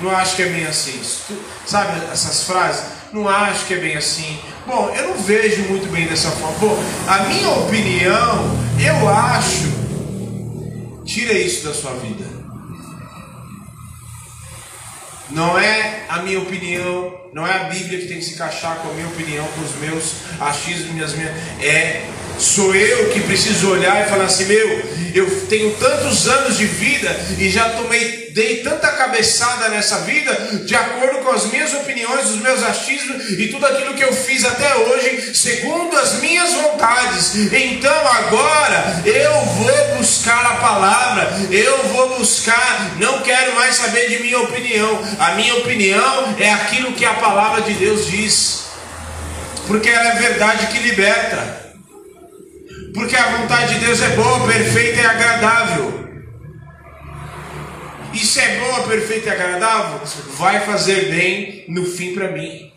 Não 0.00 0.10
acho 0.10 0.36
que 0.36 0.42
é 0.42 0.46
bem 0.46 0.66
assim. 0.66 1.00
Sabe 1.66 2.00
essas 2.12 2.44
frases? 2.44 2.84
Não 3.12 3.28
acho 3.28 3.66
que 3.66 3.74
é 3.74 3.78
bem 3.78 3.96
assim. 3.96 4.38
Bom, 4.66 4.88
eu 4.94 5.08
não 5.08 5.22
vejo 5.22 5.62
muito 5.64 5.90
bem 5.90 6.06
dessa 6.06 6.30
forma. 6.30 6.58
Bom, 6.58 6.78
a 7.08 7.24
minha 7.24 7.50
opinião, 7.50 8.58
eu 8.78 9.08
acho. 9.08 9.80
Tira 11.04 11.32
isso 11.32 11.66
da 11.66 11.74
sua 11.74 11.92
vida. 11.94 12.24
Não 15.30 15.58
é 15.58 16.04
a 16.08 16.22
minha 16.22 16.40
opinião, 16.40 17.14
não 17.32 17.46
é 17.46 17.52
a 17.52 17.64
Bíblia 17.64 18.00
que 18.00 18.08
tem 18.08 18.18
que 18.18 18.24
se 18.24 18.34
encaixar 18.34 18.76
com 18.76 18.90
a 18.90 18.92
minha 18.94 19.06
opinião, 19.06 19.46
com 19.46 19.60
os 19.60 19.76
meus 19.76 20.14
achismos, 20.40 20.92
minhas 20.92 21.14
minhas. 21.14 21.32
É 21.60 22.04
Sou 22.40 22.74
eu 22.74 23.10
que 23.10 23.20
preciso 23.20 23.70
olhar 23.70 24.06
e 24.06 24.08
falar 24.08 24.24
assim: 24.24 24.46
meu, 24.46 24.82
eu 25.14 25.46
tenho 25.46 25.74
tantos 25.74 26.26
anos 26.26 26.56
de 26.56 26.64
vida 26.64 27.14
e 27.38 27.50
já 27.50 27.68
tomei, 27.68 28.30
dei 28.30 28.62
tanta 28.62 28.88
cabeçada 28.92 29.68
nessa 29.68 29.98
vida, 29.98 30.32
de 30.64 30.74
acordo 30.74 31.18
com 31.18 31.32
as 31.32 31.50
minhas 31.50 31.74
opiniões, 31.74 32.30
os 32.30 32.40
meus 32.40 32.62
achismos 32.62 33.30
e 33.38 33.48
tudo 33.48 33.66
aquilo 33.66 33.92
que 33.92 34.02
eu 34.02 34.12
fiz 34.14 34.42
até 34.46 34.74
hoje, 34.74 35.34
segundo 35.34 35.94
as 35.98 36.14
minhas 36.20 36.54
vontades. 36.54 37.34
Então 37.52 38.08
agora 38.08 39.02
eu 39.04 39.44
vou 39.44 39.96
buscar 39.98 40.46
a 40.46 40.54
palavra, 40.56 41.30
eu 41.50 41.88
vou 41.88 42.18
buscar, 42.18 42.96
não 42.98 43.20
quero 43.20 43.54
mais 43.54 43.76
saber 43.76 44.08
de 44.08 44.22
minha 44.22 44.40
opinião. 44.40 44.98
A 45.18 45.32
minha 45.32 45.56
opinião 45.56 46.34
é 46.38 46.50
aquilo 46.50 46.92
que 46.92 47.04
a 47.04 47.12
palavra 47.14 47.60
de 47.60 47.74
Deus 47.74 48.06
diz, 48.06 48.64
porque 49.66 49.90
ela 49.90 50.12
é 50.12 50.14
verdade 50.14 50.68
que 50.68 50.78
liberta. 50.78 51.59
Porque 52.94 53.16
a 53.16 53.38
vontade 53.38 53.74
de 53.74 53.86
Deus 53.86 54.00
é 54.00 54.16
boa, 54.16 54.46
perfeita 54.46 55.00
e 55.00 55.06
agradável. 55.06 56.10
E 58.12 58.18
se 58.18 58.40
é 58.40 58.58
boa, 58.58 58.88
perfeita 58.88 59.28
e 59.28 59.30
agradável, 59.30 60.00
vai 60.36 60.64
fazer 60.64 61.10
bem 61.10 61.64
no 61.68 61.84
fim 61.86 62.14
para 62.14 62.32
mim. 62.32 62.72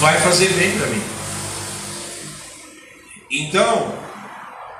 Vai 0.00 0.18
fazer 0.20 0.48
bem 0.54 0.76
para 0.76 0.86
mim. 0.88 1.02
Então, 3.30 3.96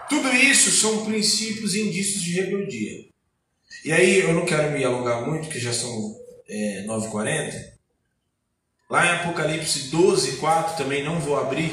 tudo 0.09 0.35
isso 0.35 0.71
são 0.71 1.05
princípios 1.05 1.75
e 1.75 1.83
indícios 1.83 2.23
de 2.23 2.41
rebeldia. 2.41 3.07
E 3.85 3.93
aí, 3.93 4.21
eu 4.21 4.33
não 4.33 4.45
quero 4.45 4.73
me 4.73 4.85
alongar 4.85 5.25
muito, 5.27 5.49
que 5.49 5.61
já 5.61 5.73
são 5.73 6.17
é, 6.49 6.85
9h40. 6.87 7.53
Lá 8.91 9.07
em 9.07 9.11
Apocalipse 9.11 9.91
12, 9.91 10.39
4, 10.39 10.77
também 10.77 11.05
não 11.05 11.21
vou 11.21 11.39
abrir 11.39 11.73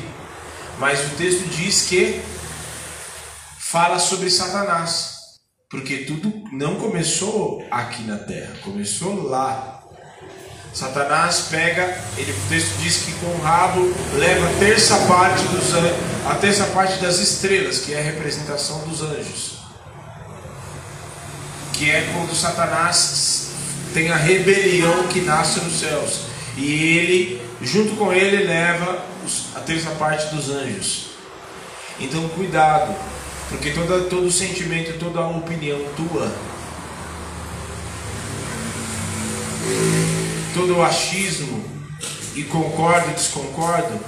mas 0.79 0.99
o 1.05 1.09
texto 1.15 1.47
diz 1.49 1.83
que 1.83 2.21
fala 3.59 3.99
sobre 3.99 4.29
Satanás. 4.29 5.15
Porque 5.69 5.97
tudo 5.99 6.31
não 6.51 6.75
começou 6.75 7.65
aqui 7.71 8.03
na 8.03 8.17
terra, 8.17 8.55
começou 8.63 9.23
lá. 9.23 9.81
Satanás 10.73 11.47
pega, 11.49 12.01
ele, 12.17 12.31
o 12.31 12.49
texto 12.49 12.77
diz 12.81 12.97
que 12.97 13.13
com 13.13 13.27
o 13.27 13.41
rabo 13.41 13.81
leva 14.13 14.47
a 14.47 14.59
terça 14.59 14.97
parte 15.07 15.43
dos 15.47 15.73
a 16.25 16.35
terça 16.35 16.65
parte 16.65 17.01
das 17.01 17.19
estrelas, 17.19 17.79
que 17.79 17.93
é 17.93 17.99
a 17.99 18.03
representação 18.03 18.79
dos 18.87 19.01
anjos. 19.01 19.59
Que 21.73 21.89
é 21.91 22.11
quando 22.13 22.35
Satanás 22.35 23.49
tem 23.93 24.11
a 24.11 24.15
rebelião 24.15 25.07
que 25.07 25.21
nasce 25.21 25.61
nos 25.61 25.79
céus. 25.79 26.34
E 26.57 26.97
ele, 26.97 27.41
junto 27.61 27.95
com 27.95 28.13
ele, 28.13 28.45
leva 28.45 29.03
a 29.55 29.59
terça 29.59 29.91
parte 29.91 30.33
dos 30.33 30.49
anjos. 30.49 31.07
Então 31.99 32.27
cuidado, 32.29 32.95
porque 33.49 33.71
toda, 33.71 34.01
todo 34.05 34.31
sentimento, 34.31 34.97
toda 34.99 35.27
opinião 35.27 35.79
tua, 35.95 36.33
todo 40.53 40.81
achismo, 40.81 41.63
e 42.35 42.43
concordo 42.43 43.09
e 43.09 43.13
desconcordo, 43.13 43.99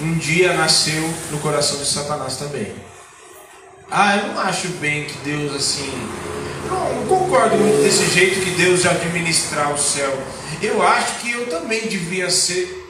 um 0.00 0.18
dia 0.18 0.54
nasceu 0.54 1.02
no 1.30 1.38
coração 1.38 1.78
de 1.78 1.86
Satanás 1.86 2.36
também. 2.36 2.74
Ah, 3.90 4.16
eu 4.16 4.28
não 4.28 4.40
acho 4.40 4.68
bem 4.80 5.04
que 5.04 5.18
Deus 5.18 5.54
assim. 5.54 5.90
Não, 6.70 6.94
não 6.94 7.06
concordo 7.06 7.56
muito 7.56 7.82
desse 7.82 8.08
jeito 8.10 8.40
que 8.40 8.50
Deus 8.52 8.86
administrar 8.86 9.72
o 9.72 9.78
céu. 9.78 10.16
Eu 10.62 10.82
acho 10.82 11.20
que 11.20 11.32
eu 11.32 11.48
também 11.48 11.88
devia 11.88 12.30
ser 12.30 12.80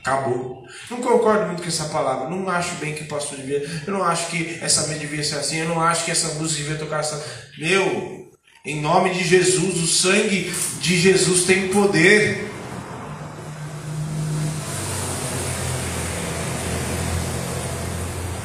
Acabou. 0.00 0.64
Não 0.90 0.98
concordo 0.98 1.46
muito 1.46 1.62
com 1.62 1.68
essa 1.68 1.84
palavra. 1.84 2.28
Não 2.28 2.48
acho 2.48 2.74
bem 2.76 2.94
que 2.94 3.02
o 3.02 3.08
pastor 3.08 3.36
devia. 3.36 3.62
Eu 3.86 3.92
não 3.92 4.02
acho 4.02 4.28
que 4.28 4.58
essa 4.62 4.86
vez 4.86 4.98
devia 4.98 5.22
ser 5.22 5.36
assim. 5.36 5.58
Eu 5.58 5.68
não 5.68 5.80
acho 5.80 6.04
que 6.04 6.10
essa 6.10 6.34
música 6.34 6.62
devia 6.62 6.78
tocar 6.78 7.00
essa. 7.00 7.22
Meu, 7.58 8.30
em 8.64 8.80
nome 8.80 9.10
de 9.10 9.22
Jesus, 9.22 9.76
o 9.76 9.86
sangue 9.86 10.52
de 10.80 10.98
Jesus 10.98 11.44
tem 11.44 11.68
poder. 11.68 12.49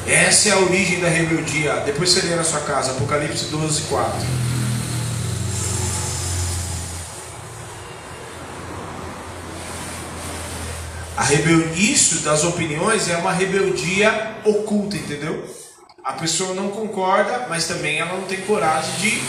Essa 0.06 0.50
é 0.50 0.52
a 0.52 0.58
origem 0.58 1.00
da 1.00 1.08
rebeldia. 1.08 1.82
Depois 1.84 2.10
você 2.10 2.22
lê 2.26 2.36
na 2.36 2.44
sua 2.44 2.60
casa, 2.60 2.92
Apocalipse 2.92 3.46
12, 3.46 3.82
4. 3.82 4.46
A 11.16 11.24
rebel... 11.24 11.74
Isso 11.74 12.20
das 12.20 12.44
opiniões 12.44 13.08
é 13.08 13.16
uma 13.16 13.32
rebeldia 13.32 14.36
oculta, 14.44 14.96
entendeu? 14.96 15.44
A 16.04 16.12
pessoa 16.12 16.54
não 16.54 16.68
concorda, 16.68 17.46
mas 17.48 17.66
também 17.66 17.98
ela 17.98 18.12
não 18.12 18.26
tem 18.26 18.40
coragem 18.42 18.92
de. 19.00 19.22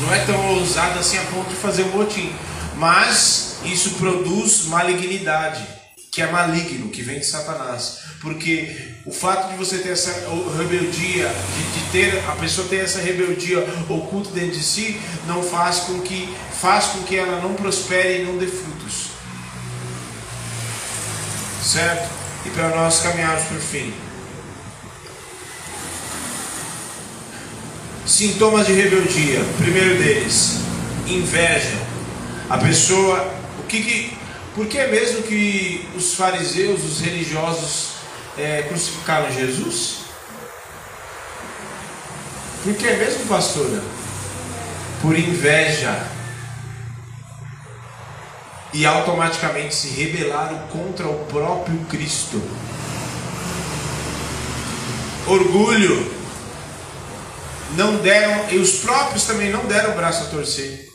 Não 0.00 0.14
é 0.14 0.24
tão 0.24 0.58
ousada 0.58 1.00
assim 1.00 1.18
a 1.18 1.22
ponto 1.22 1.48
de 1.48 1.56
fazer 1.56 1.82
um 1.82 1.88
motim. 1.88 2.32
Mas 2.76 3.56
isso 3.64 3.90
produz 3.92 4.66
malignidade, 4.66 5.66
que 6.14 6.22
é 6.22 6.30
maligno, 6.30 6.88
que 6.88 7.02
vem 7.02 7.18
de 7.18 7.26
Satanás. 7.26 7.98
Porque 8.20 8.94
o 9.04 9.12
fato 9.12 9.50
de 9.50 9.56
você 9.56 9.78
ter 9.78 9.90
essa 9.90 10.12
rebeldia, 10.56 11.28
de, 11.28 11.80
de, 11.80 11.90
ter 11.90 12.24
a 12.28 12.32
pessoa 12.36 12.68
ter 12.68 12.84
essa 12.84 13.00
rebeldia 13.00 13.58
oculta 13.88 14.30
dentro 14.30 14.52
de 14.52 14.62
si, 14.62 14.98
não 15.26 15.42
faz 15.42 15.80
com 15.80 16.00
que 16.00 16.32
faz 16.60 16.86
com 16.86 17.02
que 17.02 17.16
ela 17.16 17.40
não 17.42 17.54
prospere 17.54 18.22
e 18.22 18.24
não 18.24 18.38
dê 18.38 18.46
frutos 18.46 19.14
certo? 21.64 22.10
E 22.44 22.50
para 22.50 22.68
nós 22.68 23.00
caminharmos 23.00 23.44
por 23.44 23.58
fim. 23.58 23.92
Sintomas 28.06 28.66
de 28.66 28.74
rebeldia. 28.74 29.40
primeiro 29.58 29.96
deles, 29.96 30.58
inveja. 31.06 31.78
A 32.50 32.58
pessoa, 32.58 33.34
o 33.58 33.62
que, 33.62 33.82
que 33.82 34.16
por 34.54 34.66
que 34.66 34.84
mesmo 34.86 35.22
que 35.22 35.88
os 35.96 36.14
fariseus, 36.14 36.84
os 36.84 37.00
religiosos 37.00 37.94
é, 38.38 38.62
crucificaram 38.62 39.32
Jesus? 39.32 40.04
Por 42.62 42.74
que 42.74 42.90
mesmo, 42.92 43.26
pastora? 43.26 43.82
Por 45.02 45.18
inveja 45.18 46.06
e 48.72 48.86
automaticamente 48.86 49.74
se 49.74 49.88
rebelaram 49.88 50.66
contra 50.68 51.08
o 51.08 51.24
próprio 51.26 51.78
Cristo. 51.86 52.42
Orgulho. 55.26 56.12
Não 57.76 57.96
deram, 57.96 58.50
e 58.50 58.58
os 58.58 58.76
próprios 58.78 59.24
também 59.24 59.50
não 59.50 59.64
deram 59.66 59.92
o 59.92 59.96
braço 59.96 60.24
a 60.24 60.26
torcer. 60.26 60.93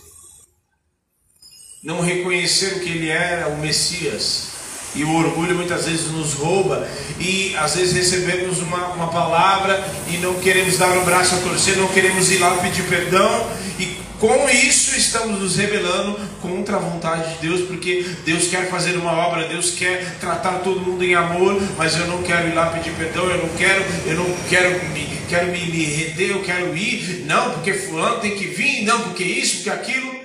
Não 1.83 2.01
reconhecer 2.01 2.75
o 2.75 2.79
que 2.81 2.89
ele 2.89 3.09
era, 3.09 3.48
o 3.48 3.57
Messias. 3.57 4.50
E 4.95 5.03
o 5.03 5.15
orgulho 5.15 5.55
muitas 5.55 5.86
vezes 5.86 6.07
nos 6.12 6.33
rouba, 6.33 6.88
e 7.19 7.55
às 7.57 7.75
vezes 7.75 7.93
recebemos 7.93 8.59
uma, 8.59 8.88
uma 8.88 9.07
palavra 9.09 9.88
e 10.07 10.17
não 10.17 10.33
queremos 10.36 10.77
dar 10.77 10.98
o 10.98 11.05
braço 11.05 11.36
a 11.36 11.38
torcer, 11.39 11.77
não 11.77 11.88
queremos 11.89 12.31
ir 12.31 12.39
lá 12.39 12.57
pedir 12.57 12.83
perdão, 12.83 13.48
e 13.79 14.00
com 14.19 14.50
isso 14.50 14.98
estamos 14.98 15.39
nos 15.39 15.55
rebelando 15.55 16.19
contra 16.41 16.75
a 16.75 16.79
vontade 16.79 17.36
de 17.36 17.48
Deus, 17.48 17.62
porque 17.67 18.05
Deus 18.25 18.48
quer 18.48 18.69
fazer 18.69 18.98
uma 18.98 19.12
obra, 19.12 19.48
Deus 19.48 19.71
quer 19.71 20.17
tratar 20.19 20.59
todo 20.59 20.81
mundo 20.81 21.03
em 21.05 21.15
amor, 21.15 21.62
mas 21.77 21.95
eu 21.95 22.07
não 22.07 22.24
quero 22.24 22.50
ir 22.50 22.53
lá 22.53 22.65
pedir 22.65 22.91
perdão, 22.95 23.29
eu 23.29 23.38
não 23.38 23.50
quero, 23.55 23.86
eu 24.07 24.15
não 24.15 24.25
quero 24.50 24.89
me, 24.89 25.07
quero 25.29 25.51
me, 25.51 25.65
me 25.67 25.86
render, 25.86 26.31
eu 26.31 26.41
quero 26.41 26.75
ir, 26.75 27.25
não, 27.27 27.51
porque 27.51 27.74
fulano 27.74 28.19
tem 28.19 28.36
que 28.36 28.48
vir, 28.48 28.83
não, 28.83 29.00
porque 29.03 29.24
isso, 29.24 29.57
porque 29.57 29.69
aquilo. 29.69 30.18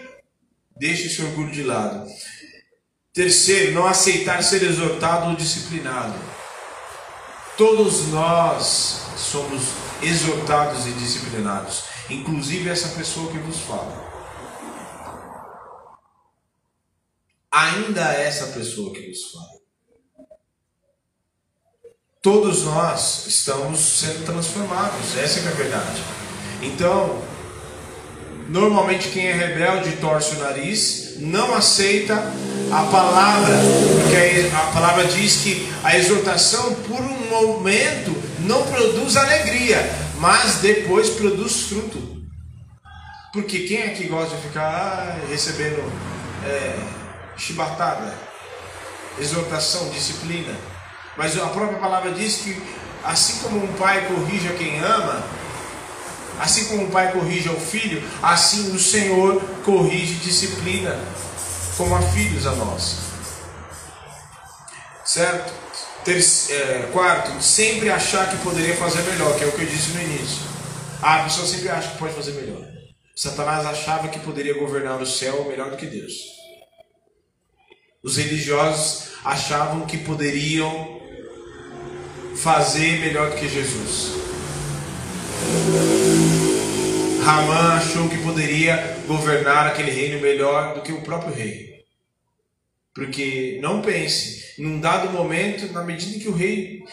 Deixe 0.85 1.07
esse 1.07 1.23
orgulho 1.23 1.51
de 1.51 1.63
lado. 1.63 2.07
Terceiro, 3.15 3.73
não 3.73 3.87
aceitar 3.87 4.43
ser 4.43 4.63
exortado 4.63 5.31
ou 5.31 5.35
disciplinado. 5.35 6.13
Todos 7.57 8.09
nós 8.09 9.01
somos 9.17 9.63
exortados 10.03 10.87
e 10.87 10.93
disciplinados, 10.93 11.85
inclusive 12.11 12.69
essa 12.69 12.89
pessoa 12.89 13.33
que 13.33 13.39
vos 13.39 13.61
fala. 13.61 14.13
Ainda 17.51 18.15
é 18.17 18.27
essa 18.27 18.49
pessoa 18.49 18.93
que 18.93 19.09
vos 19.09 19.33
fala. 19.33 20.29
Todos 22.21 22.65
nós 22.65 23.27
estamos 23.27 23.81
sendo 23.81 24.27
transformados, 24.27 25.17
essa 25.17 25.41
é 25.41 25.49
a 25.49 25.55
verdade. 25.57 26.03
Então, 26.61 27.24
Normalmente 28.49 29.09
quem 29.09 29.27
é 29.27 29.33
rebelde 29.33 29.93
torce 29.97 30.37
o 30.37 30.41
nariz, 30.41 31.15
não 31.19 31.55
aceita 31.55 32.15
a 32.71 32.83
palavra, 32.91 33.55
porque 34.03 34.55
a 34.55 34.73
palavra 34.73 35.05
diz 35.07 35.37
que 35.37 35.73
a 35.83 35.97
exortação 35.97 36.75
por 36.75 37.01
um 37.01 37.29
momento 37.31 38.15
não 38.41 38.63
produz 38.65 39.17
alegria, 39.17 39.79
mas 40.19 40.57
depois 40.57 41.11
produz 41.11 41.63
fruto. 41.63 42.23
Porque 43.33 43.61
quem 43.61 43.79
é 43.79 43.89
que 43.89 44.07
gosta 44.07 44.37
de 44.37 44.43
ficar 44.43 44.63
ah, 44.63 45.19
recebendo 45.29 45.83
é, 46.47 46.77
chibatada, 47.37 48.15
exortação, 49.19 49.89
disciplina? 49.91 50.55
Mas 51.17 51.37
a 51.39 51.47
própria 51.47 51.79
palavra 51.79 52.13
diz 52.13 52.37
que 52.37 52.61
assim 53.03 53.41
como 53.43 53.63
um 53.63 53.73
pai 53.75 54.07
corrige 54.07 54.49
a 54.49 54.53
quem 54.53 54.79
ama, 54.79 55.23
Assim 56.39 56.65
como 56.67 56.85
o 56.85 56.91
pai 56.91 57.13
corrige 57.13 57.49
ao 57.49 57.57
filho, 57.57 58.03
assim 58.23 58.75
o 58.75 58.79
Senhor 58.79 59.41
corrige 59.65 60.15
e 60.15 60.17
disciplina 60.17 60.99
como 61.77 61.95
a 61.95 62.03
filhos 62.03 62.47
a 62.47 62.53
nós. 62.53 62.99
Certo? 65.05 65.53
É, 66.51 66.91
quarto, 66.93 67.43
sempre 67.43 67.89
achar 67.89 68.31
que 68.31 68.37
poderia 68.39 68.77
fazer 68.77 69.03
melhor, 69.03 69.39
que 69.39 69.45
é 69.45 69.47
o 69.47 69.53
que 69.53 69.63
eu 69.63 69.67
disse 69.67 69.91
no 69.93 70.03
início. 70.03 70.43
Ah, 71.01 71.21
a 71.21 71.25
pessoa 71.25 71.47
sempre 71.47 71.69
acha 71.71 71.93
que 71.93 71.99
pode 71.99 72.15
fazer 72.15 72.33
melhor. 72.33 72.63
Satanás 73.17 73.65
achava 73.65 74.09
que 74.09 74.19
poderia 74.19 74.59
governar 74.59 75.01
o 75.01 75.07
céu 75.07 75.47
melhor 75.49 75.71
do 75.71 75.77
que 75.77 75.87
Deus. 75.87 76.13
Os 78.03 78.19
religiosos 78.19 79.13
achavam 79.25 79.87
que 79.87 79.97
poderiam 79.97 81.01
fazer 82.37 83.01
melhor 83.01 83.31
do 83.31 83.37
que 83.37 83.49
Jesus. 83.49 84.13
Ramã 87.25 87.79
achou 87.79 88.07
que 88.07 88.19
poderia 88.19 88.99
governar 89.07 89.67
aquele 89.67 89.91
reino 89.91 90.21
melhor 90.21 90.75
do 90.75 90.83
que 90.83 90.93
o 90.93 91.01
próprio 91.01 91.35
rei. 91.35 91.83
Porque 92.95 93.59
não 93.63 93.81
pense, 93.81 94.55
num 94.59 94.79
dado 94.79 95.11
momento, 95.11 95.73
na 95.73 95.83
medida 95.83 96.23
que 96.23 96.29
o 96.29 96.35
rei 96.35 96.85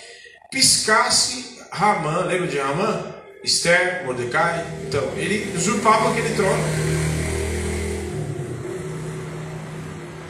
piscasse 0.50 1.60
Ramã, 1.70 2.24
lembra 2.24 2.48
de 2.48 2.58
Ramã? 2.58 3.14
Esther, 3.44 4.06
Mordecai, 4.06 4.66
então, 4.88 5.04
ele 5.18 5.52
usurpava 5.54 6.12
aquele 6.12 6.34
trono. 6.34 6.64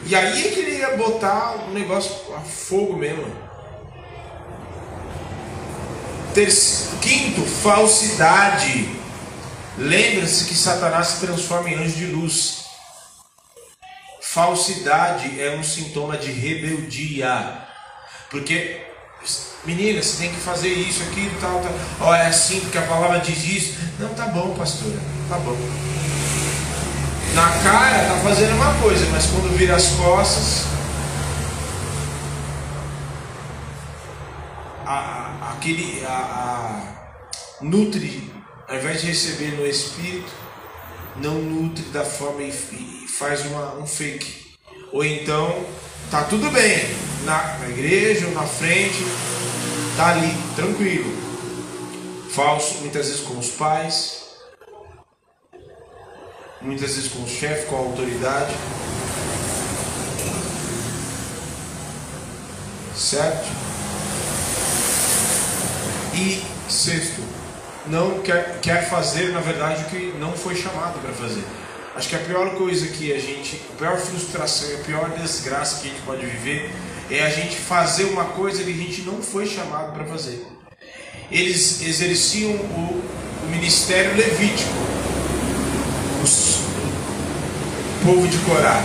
E 0.04 0.16
aí 0.16 0.48
é 0.48 0.50
que 0.50 0.60
ele 0.60 0.78
ia 0.78 0.96
botar 0.96 1.68
o 1.68 1.70
negócio 1.70 2.34
a 2.34 2.40
fogo 2.40 2.96
mesmo. 2.96 3.24
Terceiro, 6.34 6.98
quinto, 7.00 7.42
falsidade. 7.42 9.01
Lembre-se 9.78 10.44
que 10.44 10.54
Satanás 10.54 11.08
se 11.08 11.26
transforma 11.26 11.70
em 11.70 11.74
anjo 11.74 11.96
de 11.96 12.06
luz. 12.06 12.64
Falsidade 14.20 15.40
é 15.40 15.56
um 15.56 15.62
sintoma 15.62 16.16
de 16.16 16.30
rebeldia. 16.30 17.58
Porque, 18.30 18.80
menina, 19.64 20.02
você 20.02 20.22
tem 20.22 20.32
que 20.32 20.40
fazer 20.40 20.68
isso, 20.68 21.02
aquilo, 21.02 21.38
tal, 21.40 21.60
tal. 21.60 21.72
Ó, 22.00 22.14
é 22.14 22.26
assim, 22.26 22.60
porque 22.60 22.78
a 22.78 22.86
palavra 22.86 23.20
diz 23.20 23.44
isso. 23.44 23.78
Não, 23.98 24.08
tá 24.14 24.26
bom, 24.26 24.54
pastora, 24.54 24.98
tá 25.28 25.38
bom. 25.38 25.56
Na 27.34 27.48
cara 27.62 28.08
tá 28.08 28.20
fazendo 28.22 28.54
uma 28.54 28.74
coisa, 28.74 29.06
mas 29.10 29.26
quando 29.26 29.56
vira 29.56 29.76
as 29.76 29.88
costas. 29.88 30.66
A, 34.84 34.94
a, 35.40 35.52
aquele. 35.52 36.04
A, 36.04 36.10
a, 36.10 37.62
ao 38.72 38.78
invés 38.78 39.02
de 39.02 39.08
receber 39.08 39.50
no 39.58 39.66
espírito, 39.66 40.32
não 41.16 41.34
nutre 41.34 41.84
da 41.90 42.06
forma 42.06 42.42
e 42.42 42.50
faz 43.06 43.44
uma, 43.44 43.74
um 43.74 43.86
fake. 43.86 44.56
Ou 44.90 45.04
então, 45.04 45.66
tá 46.10 46.24
tudo 46.24 46.50
bem, 46.50 46.78
na, 47.26 47.58
na 47.58 47.68
igreja 47.68 48.26
ou 48.28 48.32
na 48.32 48.46
frente, 48.46 48.96
tá 49.94 50.12
ali, 50.12 50.34
tranquilo. 50.56 51.12
Falso, 52.30 52.78
muitas 52.78 53.08
vezes 53.08 53.20
com 53.20 53.38
os 53.38 53.50
pais, 53.50 54.22
muitas 56.62 56.94
vezes 56.94 57.12
com 57.12 57.24
o 57.24 57.28
chefe, 57.28 57.66
com 57.66 57.76
a 57.76 57.80
autoridade. 57.80 58.54
Certo? 62.96 63.50
E 66.14 66.42
sexto, 66.70 67.31
não 67.92 68.20
quer, 68.20 68.58
quer 68.62 68.88
fazer, 68.88 69.32
na 69.32 69.40
verdade, 69.40 69.82
o 69.82 69.84
que 69.84 70.14
não 70.18 70.32
foi 70.32 70.56
chamado 70.56 70.98
para 70.98 71.12
fazer. 71.12 71.44
Acho 71.94 72.08
que 72.08 72.16
a 72.16 72.20
pior 72.20 72.54
coisa 72.54 72.86
que 72.88 73.12
a 73.12 73.18
gente, 73.18 73.60
a 73.70 73.76
pior 73.76 73.98
frustração 73.98 74.66
a 74.74 74.78
pior 74.78 75.10
desgraça 75.10 75.80
que 75.80 75.88
a 75.88 75.90
gente 75.90 76.02
pode 76.02 76.24
viver 76.24 76.72
é 77.10 77.22
a 77.22 77.28
gente 77.28 77.54
fazer 77.54 78.04
uma 78.04 78.24
coisa 78.24 78.64
que 78.64 78.70
a 78.70 78.74
gente 78.74 79.02
não 79.02 79.20
foi 79.20 79.46
chamado 79.46 79.92
para 79.92 80.06
fazer. 80.06 80.46
Eles 81.30 81.82
exerciam 81.82 82.52
o, 82.52 83.02
o 83.44 83.50
ministério 83.50 84.16
levítico, 84.16 84.72
os, 86.24 86.60
o 88.00 88.06
povo 88.06 88.26
de 88.26 88.38
Corá. 88.38 88.82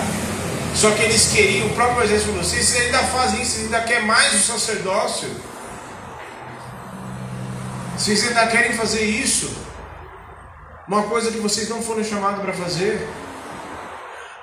Só 0.76 0.92
que 0.92 1.04
eles 1.04 1.32
queriam, 1.32 1.68
o 1.68 1.74
próprio 1.76 2.00
Moisés 2.00 2.24
falou: 2.24 2.44
vocês 2.44 2.76
ainda 2.76 3.00
fazem 3.04 3.42
isso, 3.42 3.62
ainda 3.62 3.80
quer 3.82 4.04
mais 4.04 4.34
o 4.34 4.40
sacerdócio. 4.40 5.30
Vocês 8.08 8.26
ainda 8.26 8.48
querem 8.48 8.72
fazer 8.72 9.04
isso? 9.04 9.52
Uma 10.88 11.04
coisa 11.04 11.30
que 11.30 11.40
vocês 11.40 11.68
não 11.68 11.82
foram 11.82 12.02
chamados 12.06 12.42
para 12.42 12.54
fazer? 12.54 13.06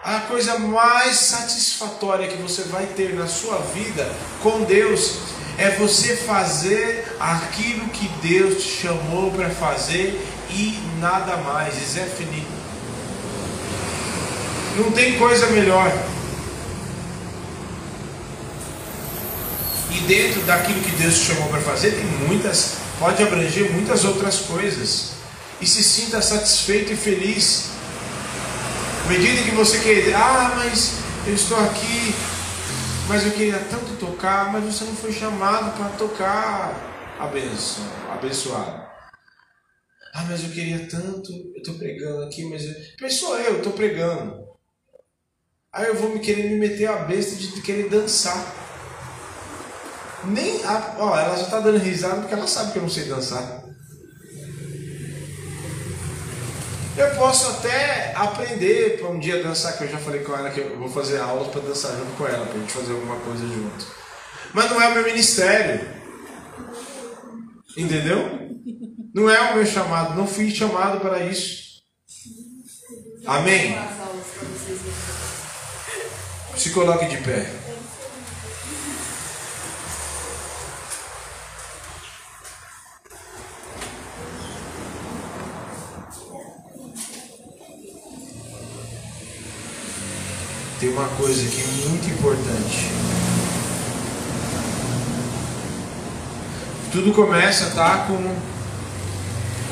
A 0.05 0.21
coisa 0.29 0.59
mais 0.59 1.17
satisfatória 1.17 2.29
que 2.29 2.37
você 2.43 2.65
vai 2.65 2.85
ter 2.85 3.15
na 3.15 3.27
sua 3.27 3.57
vida 3.75 4.07
com 4.43 4.65
Deus 4.65 5.17
é 5.57 5.71
você 5.71 6.15
fazer 6.15 7.17
aquilo 7.19 7.89
que 7.89 8.07
Deus 8.21 8.63
te 8.63 8.83
chamou 8.83 9.31
para 9.31 9.49
fazer 9.49 10.23
e 10.51 10.79
nada 11.01 11.39
mais. 11.39 11.81
Isso 11.81 11.99
é 11.99 12.05
finito. 12.05 12.53
Não 14.77 14.93
tem 14.93 15.19
coisa 15.19 15.47
melhor. 15.47 15.91
E 19.91 20.01
dentro 20.01 20.43
daquilo 20.43 20.83
que 20.83 20.91
Deus 20.97 21.19
te 21.19 21.33
chamou 21.33 21.49
para 21.49 21.63
fazer, 21.63 21.93
tem 21.93 22.05
muitas 22.29 22.84
pode 23.05 23.23
abranger 23.23 23.71
muitas 23.71 24.03
outras 24.03 24.41
coisas. 24.41 25.13
E 25.61 25.67
se 25.67 25.85
sinta 25.85 26.23
satisfeito 26.23 26.91
e 26.91 26.97
feliz. 26.97 27.69
À 29.05 29.09
medida 29.09 29.43
que 29.43 29.51
você 29.51 29.79
quer, 29.81 30.15
ah, 30.15 30.55
mas 30.57 30.95
eu 31.27 31.35
estou 31.35 31.59
aqui, 31.61 32.15
mas 33.07 33.27
eu 33.27 33.33
queria 33.33 33.59
tanto 33.59 33.95
tocar, 33.97 34.51
mas 34.51 34.65
você 34.65 34.85
não 34.85 34.97
foi 34.97 35.13
chamado 35.13 35.77
para 35.77 35.91
tocar 35.99 36.73
abenço, 37.21 37.83
abençoado. 38.11 38.83
Ah, 40.15 40.25
mas 40.27 40.43
eu 40.43 40.49
queria 40.49 40.87
tanto, 40.87 41.31
eu 41.31 41.59
estou 41.59 41.75
pregando 41.75 42.23
aqui, 42.23 42.49
mas 42.49 42.65
eu... 42.65 42.75
pessoa 42.97 43.39
eu, 43.41 43.59
estou 43.59 43.75
pregando. 43.75 44.47
Aí 45.71 45.89
eu 45.89 45.95
vou 45.95 46.09
me 46.09 46.21
querer 46.21 46.49
me 46.49 46.57
meter 46.57 46.87
a 46.87 46.97
besta 47.01 47.37
de 47.37 47.61
querer 47.61 47.91
dançar. 47.91 48.64
Nem 50.27 50.65
a, 50.65 50.97
ó, 50.99 51.19
ela 51.19 51.37
já 51.37 51.45
está 51.45 51.61
dando 51.61 51.79
risada 51.79 52.21
porque 52.21 52.35
ela 52.35 52.47
sabe 52.47 52.73
que 52.73 52.79
eu 52.79 52.83
não 52.83 52.89
sei 52.89 53.05
dançar. 53.05 53.63
Eu 56.97 57.11
posso 57.17 57.51
até 57.51 58.13
aprender 58.15 58.99
para 58.99 59.09
um 59.09 59.19
dia 59.19 59.43
dançar, 59.43 59.77
que 59.77 59.85
eu 59.85 59.89
já 59.89 59.99
falei 59.99 60.23
com 60.23 60.33
ela 60.33 60.51
que 60.51 60.61
eu 60.61 60.79
vou 60.79 60.89
fazer 60.89 61.19
aulas 61.19 61.49
para 61.49 61.61
dançar 61.61 61.91
junto 61.97 62.13
com 62.17 62.27
ela, 62.27 62.47
para 62.47 62.57
a 62.57 62.61
gente 62.61 62.73
fazer 62.73 62.93
alguma 62.93 63.17
coisa 63.17 63.45
junto. 63.47 63.87
Mas 64.53 64.71
não 64.71 64.81
é 64.81 64.89
o 64.89 64.95
meu 64.95 65.05
ministério. 65.05 65.89
Entendeu? 67.77 68.49
Não 69.13 69.29
é 69.29 69.41
o 69.41 69.57
meu 69.57 69.67
chamado, 69.67 70.15
não 70.15 70.27
fui 70.27 70.51
chamado 70.51 71.01
para 71.01 71.25
isso. 71.25 71.65
Amém? 73.27 73.77
Se 76.57 76.71
coloque 76.71 77.07
de 77.07 77.17
pé. 77.19 77.64
Tem 90.85 90.93
uma 90.93 91.09
coisa 91.17 91.47
aqui 91.47 91.65
muito 91.89 92.11
importante. 92.11 92.91
Tudo 96.93 97.11
começa, 97.15 97.71
tá? 97.71 98.05
Com. 98.07 98.37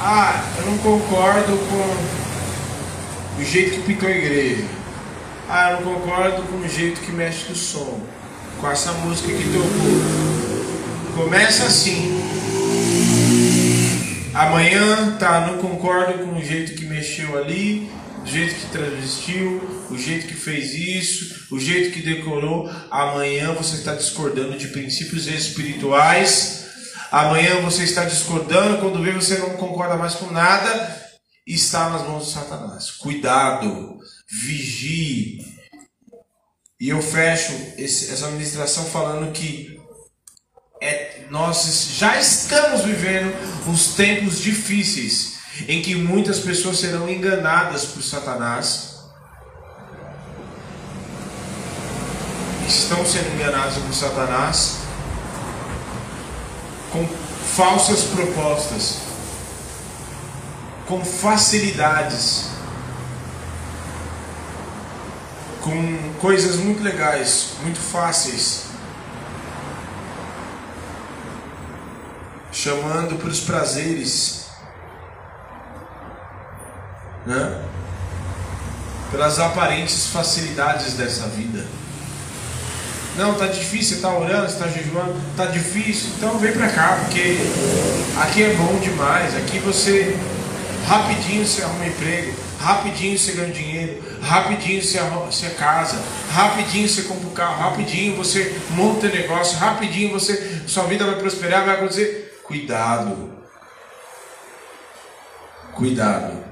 Ah, 0.01 0.43
eu 0.57 0.71
não 0.71 0.79
concordo 0.79 1.59
com 1.69 3.43
o 3.43 3.45
jeito 3.45 3.73
que 3.73 3.83
pintou 3.83 4.09
a 4.09 4.13
igreja. 4.13 4.65
Ah, 5.51 5.73
eu 5.73 5.83
não 5.83 5.97
concordo 5.97 6.45
com 6.45 6.57
o 6.57 6.67
jeito 6.67 7.03
que 7.03 7.13
mexe 7.13 7.51
no 7.51 7.57
som. 7.57 8.01
Com 8.59 8.71
essa 8.71 8.93
música 8.93 9.29
que 9.29 9.53
tocou. 9.53 11.25
Começa 11.25 11.65
assim. 11.65 12.23
Amanhã, 14.33 15.19
tá, 15.19 15.47
não 15.47 15.59
concordo 15.59 16.25
com 16.25 16.39
o 16.39 16.43
jeito 16.43 16.73
que 16.73 16.87
mexeu 16.87 17.37
ali, 17.37 17.91
o 18.25 18.27
jeito 18.27 18.55
que 18.55 18.67
transvestiu, 18.69 19.61
o 19.93 19.99
jeito 19.99 20.27
que 20.27 20.35
fez 20.35 20.75
isso, 20.75 21.47
o 21.55 21.61
jeito 21.61 21.93
que 21.93 22.01
decorou. 22.01 22.69
Amanhã 22.91 23.53
você 23.53 23.77
está 23.77 23.95
discordando 23.95 24.57
de 24.57 24.69
princípios 24.69 25.27
espirituais. 25.27 26.67
Amanhã 27.11 27.61
você 27.61 27.85
está 27.85 28.05
discordando, 28.07 28.79
quando 28.79 29.03
vê 29.03 29.13
você 29.13 29.37
não 29.37 29.51
concorda 29.57 29.97
mais 29.97 30.15
com 30.15 30.33
nada, 30.33 31.03
está 31.47 31.91
nas 31.91 32.03
mãos 32.03 32.27
de 32.27 32.33
Satanás. 32.33 32.91
Cuidado, 32.93 33.99
vigie. 34.31 35.45
E 36.81 36.89
eu 36.89 37.03
fecho 37.03 37.53
esse, 37.77 38.11
essa 38.11 38.29
ministração 38.31 38.85
falando 38.87 39.31
que 39.33 39.79
é, 40.81 41.27
nós 41.31 41.97
já 41.99 42.19
estamos 42.19 42.81
vivendo 42.83 43.33
uns 43.69 43.95
tempos 43.95 44.41
difíceis 44.41 45.35
em 45.69 45.83
que 45.83 45.95
muitas 45.95 46.41
pessoas 46.41 46.79
serão 46.79 47.09
enganadas 47.09 47.85
por 47.85 48.03
Satanás. 48.03 48.92
Estão 52.73 53.05
sendo 53.05 53.35
enganadas 53.35 53.75
por 53.75 53.93
Satanás 53.93 54.79
com 56.91 57.07
falsas 57.55 58.05
propostas, 58.05 58.97
com 60.87 61.05
facilidades, 61.05 62.49
com 65.61 66.15
coisas 66.19 66.57
muito 66.57 66.83
legais, 66.83 67.51
muito 67.63 67.79
fáceis, 67.79 68.65
chamando 72.51 73.19
para 73.19 73.29
os 73.29 73.41
prazeres, 73.41 74.47
né? 77.27 77.69
pelas 79.11 79.39
aparentes 79.39 80.07
facilidades 80.07 80.95
dessa 80.95 81.29
vida. 81.29 81.67
Não, 83.17 83.35
tá 83.35 83.47
difícil, 83.47 83.97
você 83.97 84.03
tá 84.03 84.17
orando, 84.17 84.51
você 84.51 84.59
tá 84.59 84.69
jejuando, 84.69 85.15
tá 85.37 85.47
difícil, 85.47 86.11
então 86.17 86.39
vem 86.39 86.53
para 86.53 86.69
cá, 86.69 86.97
porque 87.01 87.37
aqui 88.23 88.43
é 88.43 88.55
bom 88.55 88.79
demais, 88.79 89.37
aqui 89.37 89.59
você 89.59 90.17
rapidinho 90.87 91.47
você 91.47 91.63
arruma 91.63 91.87
emprego, 91.87 92.35
rapidinho 92.59 93.19
você 93.19 93.33
ganha 93.33 93.53
dinheiro, 93.53 94.03
rapidinho 94.23 94.83
você, 94.83 94.99
arruma, 94.99 95.27
você 95.27 95.51
casa, 95.51 96.03
rapidinho 96.31 96.89
você 96.89 97.03
compra 97.03 97.29
um 97.29 97.35
carro, 97.35 97.71
rapidinho 97.71 98.17
você 98.17 98.59
monta 98.71 99.07
negócio, 99.09 99.59
rapidinho 99.59 100.13
você 100.13 100.63
sua 100.67 100.85
vida 100.85 101.05
vai 101.05 101.17
prosperar, 101.17 101.67
vai 101.67 101.77
acontecer. 101.77 102.41
Cuidado. 102.45 103.31
Cuidado. 105.75 106.45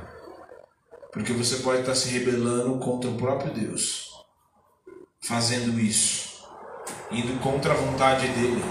Porque 1.11 1.33
você 1.33 1.57
pode 1.57 1.81
estar 1.81 1.95
se 1.95 2.09
rebelando 2.11 2.79
contra 2.79 3.11
o 3.11 3.17
próprio 3.17 3.53
Deus. 3.53 4.11
Fazendo 5.21 5.79
isso 5.79 6.30
indo 7.11 7.39
contra 7.41 7.73
a 7.73 7.77
vontade 7.77 8.29
dele. 8.29 8.63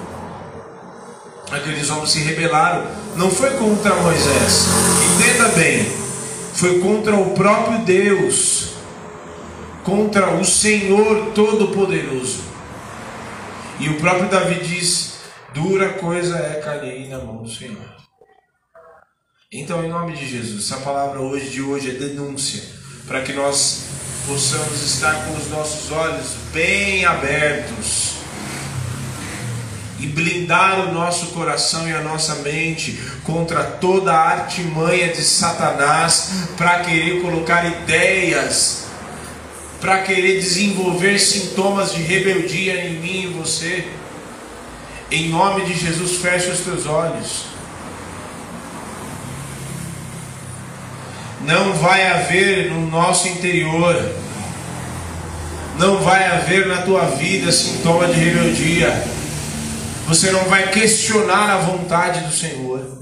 Aqueles 1.52 1.90
homens 1.90 2.12
se 2.12 2.20
rebelaram, 2.20 2.86
não 3.16 3.32
foi 3.32 3.50
contra 3.52 3.96
Moisés, 3.96 4.68
entenda 5.16 5.50
bem, 5.50 5.84
foi 6.54 6.80
contra 6.80 7.16
o 7.16 7.32
próprio 7.32 7.80
Deus, 7.80 8.74
contra 9.84 10.36
o 10.36 10.46
Senhor 10.46 11.32
Todo-Poderoso. 11.34 12.44
E 13.80 13.90
o 13.90 13.98
próprio 14.00 14.30
Davi 14.30 14.64
diz: 14.64 15.14
dura 15.54 15.94
coisa 15.94 16.38
é 16.38 16.62
cair 16.62 17.10
na 17.10 17.18
mão 17.18 17.38
do 17.38 17.50
Senhor. 17.50 17.98
Então, 19.52 19.84
em 19.84 19.90
nome 19.90 20.14
de 20.14 20.28
Jesus, 20.28 20.66
essa 20.72 20.82
palavra 20.82 21.20
hoje 21.20 21.50
de 21.50 21.64
hoje 21.64 21.90
é 21.90 21.94
denúncia, 21.94 22.62
para 23.08 23.22
que 23.24 23.34
nós 23.34 23.86
possamos 24.28 24.84
estar 24.84 25.26
com 25.26 25.34
os 25.34 25.50
nossos 25.50 25.92
olhos 25.92 26.36
bem 26.54 27.04
abertos 27.04 28.09
e 30.00 30.08
blindar 30.08 30.80
o 30.88 30.94
nosso 30.94 31.28
coração 31.28 31.88
e 31.88 31.94
a 31.94 32.02
nossa 32.02 32.36
mente 32.36 32.98
contra 33.24 33.64
toda 33.64 34.14
a 34.14 34.30
artimanha 34.30 35.10
de 35.10 35.22
Satanás 35.22 36.32
para 36.58 36.80
querer 36.80 37.22
colocar 37.22 37.66
ideias, 37.66 38.86
para 39.82 40.02
querer 40.04 40.40
desenvolver 40.40 41.20
sintomas 41.20 41.94
de 41.94 42.02
rebeldia 42.02 42.86
em 42.86 42.94
mim 42.94 43.24
e 43.24 43.28
você. 43.28 43.88
Em 45.12 45.30
nome 45.30 45.66
de 45.66 45.74
Jesus, 45.74 46.18
feche 46.22 46.50
os 46.50 46.60
teus 46.60 46.86
olhos. 46.86 47.46
Não 51.42 51.74
vai 51.74 52.08
haver 52.08 52.72
no 52.72 52.90
nosso 52.90 53.28
interior, 53.28 54.14
não 55.78 55.98
vai 55.98 56.26
haver 56.26 56.68
na 56.68 56.84
tua 56.84 57.06
vida 57.06 57.52
sintoma 57.52 58.08
de 58.08 58.14
rebeldia 58.14 59.19
você 60.10 60.32
não 60.32 60.46
vai 60.46 60.72
questionar 60.72 61.52
a 61.52 61.58
vontade 61.58 62.22
do 62.22 62.34
Senhor. 62.34 62.98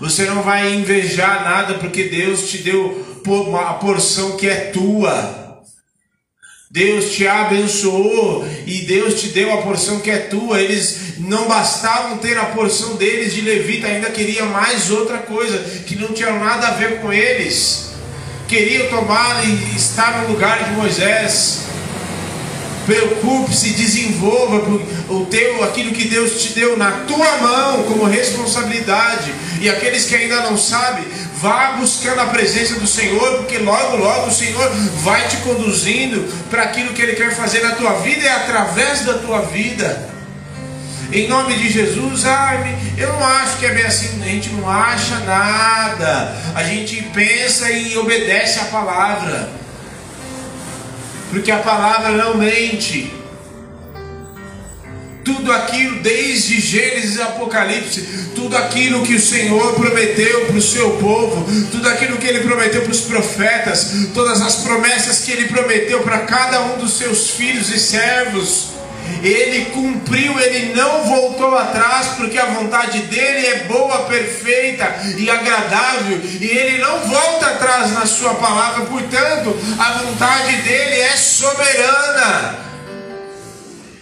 Você 0.00 0.24
não 0.24 0.42
vai 0.42 0.74
invejar 0.74 1.44
nada 1.44 1.74
porque 1.74 2.04
Deus 2.04 2.50
te 2.50 2.58
deu 2.58 3.06
a 3.56 3.74
porção 3.74 4.36
que 4.36 4.48
é 4.48 4.56
tua. 4.72 5.62
Deus 6.68 7.12
te 7.12 7.24
abençoou 7.24 8.44
e 8.66 8.80
Deus 8.80 9.20
te 9.20 9.28
deu 9.28 9.52
a 9.52 9.62
porção 9.62 10.00
que 10.00 10.10
é 10.10 10.18
tua. 10.18 10.60
Eles 10.60 11.18
não 11.18 11.46
bastavam 11.46 12.18
ter 12.18 12.36
a 12.36 12.46
porção 12.46 12.96
deles 12.96 13.32
de 13.32 13.42
levita, 13.42 13.86
ainda 13.86 14.10
queriam 14.10 14.46
mais 14.46 14.90
outra 14.90 15.18
coisa 15.18 15.56
que 15.86 15.94
não 15.94 16.08
tinha 16.08 16.32
nada 16.32 16.66
a 16.66 16.72
ver 16.72 17.00
com 17.00 17.12
eles. 17.12 17.90
Queriam 18.48 18.88
tomar 18.88 19.46
e 19.46 19.76
estar 19.76 20.22
no 20.22 20.32
lugar 20.32 20.64
de 20.64 20.70
Moisés. 20.72 21.69
Preocupe-se, 22.90 23.70
desenvolva 23.70 24.68
o 25.08 25.24
teu, 25.26 25.62
aquilo 25.62 25.92
que 25.92 26.08
Deus 26.08 26.42
te 26.42 26.54
deu 26.54 26.76
na 26.76 26.90
tua 27.06 27.36
mão 27.36 27.84
como 27.84 28.04
responsabilidade. 28.04 29.32
E 29.60 29.70
aqueles 29.70 30.06
que 30.06 30.16
ainda 30.16 30.40
não 30.42 30.58
sabem, 30.58 31.04
vá 31.36 31.76
buscando 31.78 32.20
a 32.20 32.26
presença 32.26 32.80
do 32.80 32.88
Senhor, 32.88 33.36
porque 33.36 33.58
logo, 33.58 33.96
logo 33.96 34.26
o 34.26 34.34
Senhor 34.34 34.68
vai 35.04 35.28
te 35.28 35.36
conduzindo 35.36 36.28
para 36.50 36.64
aquilo 36.64 36.92
que 36.92 37.00
Ele 37.00 37.12
quer 37.12 37.32
fazer 37.32 37.62
na 37.62 37.76
tua 37.76 37.92
vida 38.00 38.24
e 38.24 38.28
através 38.28 39.04
da 39.04 39.18
tua 39.18 39.42
vida. 39.42 40.10
Em 41.12 41.28
nome 41.28 41.54
de 41.58 41.70
Jesus, 41.70 42.26
ai, 42.26 42.76
eu 42.98 43.12
não 43.12 43.24
acho 43.24 43.58
que 43.58 43.66
é 43.66 43.72
bem 43.72 43.86
assim, 43.86 44.20
a 44.20 44.26
gente 44.26 44.48
não 44.50 44.68
acha 44.68 45.16
nada, 45.20 46.36
a 46.56 46.64
gente 46.64 47.00
pensa 47.14 47.70
e 47.70 47.96
obedece 47.96 48.58
a 48.58 48.64
palavra 48.64 49.60
porque 51.30 51.50
a 51.50 51.58
palavra 51.58 52.10
não 52.10 52.36
mente. 52.36 53.12
Tudo 55.24 55.52
aquilo, 55.52 56.00
desde 56.00 56.60
Gênesis 56.60 57.16
e 57.16 57.22
Apocalipse, 57.22 58.30
tudo 58.34 58.56
aquilo 58.56 59.02
que 59.02 59.14
o 59.14 59.20
Senhor 59.20 59.74
prometeu 59.74 60.46
para 60.46 60.56
o 60.56 60.62
seu 60.62 60.92
povo, 60.92 61.46
tudo 61.70 61.88
aquilo 61.88 62.16
que 62.16 62.26
Ele 62.26 62.40
prometeu 62.40 62.82
para 62.82 62.90
os 62.90 63.02
profetas, 63.02 63.92
todas 64.12 64.40
as 64.40 64.56
promessas 64.56 65.20
que 65.20 65.30
Ele 65.30 65.48
prometeu 65.48 66.00
para 66.00 66.20
cada 66.20 66.62
um 66.62 66.78
dos 66.78 66.94
seus 66.94 67.30
filhos 67.30 67.68
e 67.68 67.78
servos, 67.78 68.69
Ele 69.22 69.66
cumpriu, 69.66 70.38
ele 70.40 70.74
não 70.74 71.04
voltou 71.04 71.56
atrás, 71.56 72.08
porque 72.16 72.38
a 72.38 72.46
vontade 72.46 72.98
dele 73.02 73.46
é 73.46 73.64
boa, 73.64 74.04
perfeita 74.04 75.00
e 75.16 75.30
agradável, 75.30 76.20
e 76.40 76.46
ele 76.46 76.78
não 76.78 77.00
volta 77.00 77.46
atrás 77.46 77.92
na 77.92 78.06
sua 78.06 78.34
palavra, 78.34 78.86
portanto, 78.86 79.56
a 79.78 79.92
vontade 79.92 80.56
dele 80.62 81.00
é 81.00 81.16
soberana. 81.16 82.69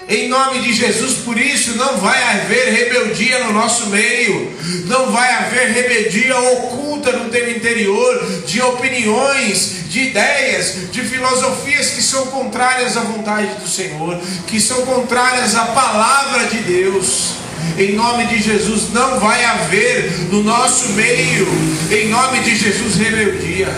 Em 0.09 0.27
nome 0.27 0.61
de 0.61 0.73
Jesus, 0.73 1.19
por 1.19 1.39
isso 1.39 1.77
não 1.77 1.99
vai 1.99 2.23
haver 2.23 2.73
rebeldia 2.73 3.45
no 3.45 3.53
nosso 3.53 3.89
meio, 3.89 4.57
não 4.87 5.13
vai 5.13 5.31
haver 5.35 5.71
rebeldia 5.71 6.35
oculta 6.35 7.13
no 7.13 7.29
teu 7.29 7.51
interior, 7.51 8.43
de 8.47 8.59
opiniões, 8.63 9.85
de 9.91 10.05
ideias, 10.05 10.91
de 10.91 11.03
filosofias 11.03 11.91
que 11.91 12.01
são 12.01 12.29
contrárias 12.29 12.97
à 12.97 13.01
vontade 13.01 13.49
do 13.61 13.69
Senhor, 13.69 14.19
que 14.47 14.59
são 14.59 14.81
contrárias 14.87 15.55
à 15.55 15.67
palavra 15.67 16.47
de 16.47 16.57
Deus. 16.61 17.35
Em 17.77 17.93
nome 17.93 18.29
de 18.29 18.41
Jesus, 18.41 18.91
não 18.95 19.21
vai 19.21 19.45
haver 19.45 20.11
no 20.31 20.43
nosso 20.43 20.89
meio, 20.93 21.47
em 21.91 22.09
nome 22.09 22.41
de 22.41 22.57
Jesus, 22.57 22.97
rebeldia. 22.97 23.69